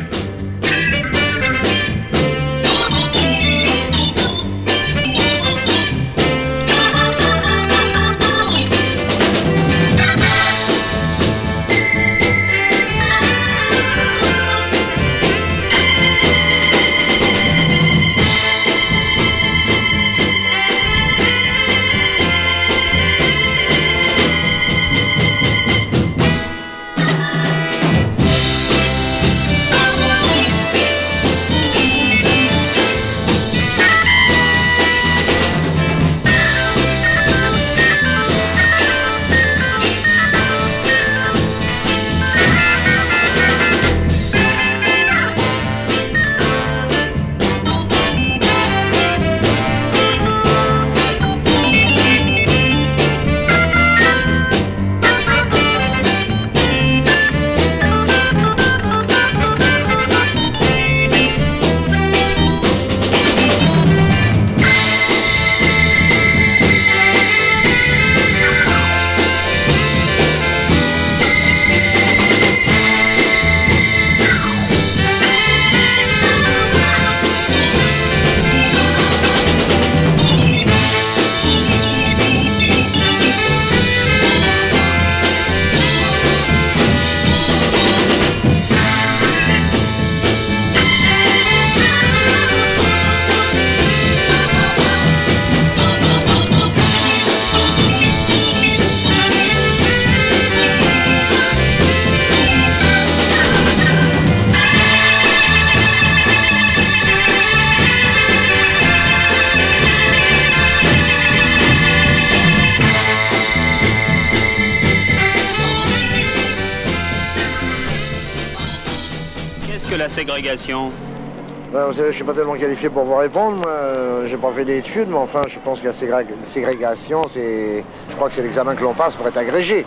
Savez, 122.00 122.12
je 122.12 122.16
suis 122.16 122.24
pas 122.24 122.32
tellement 122.32 122.54
qualifié 122.56 122.88
pour 122.88 123.04
vous 123.04 123.16
répondre. 123.18 123.62
Euh, 123.68 124.26
j'ai 124.26 124.38
pas 124.38 124.54
fait 124.54 124.64
d'études, 124.64 125.10
mais 125.10 125.18
enfin, 125.18 125.42
je 125.50 125.60
pense 125.60 125.82
que 125.82 125.88
la 125.88 125.92
ségrég- 125.92 126.28
ségrégation, 126.44 127.24
c'est, 127.28 127.84
je 128.08 128.16
crois 128.16 128.30
que 128.30 128.36
c'est 128.36 128.42
l'examen 128.42 128.74
que 128.74 128.84
l'on 128.84 128.94
passe 128.94 129.18
pour 129.18 129.28
être 129.28 129.36
agrégé. 129.36 129.86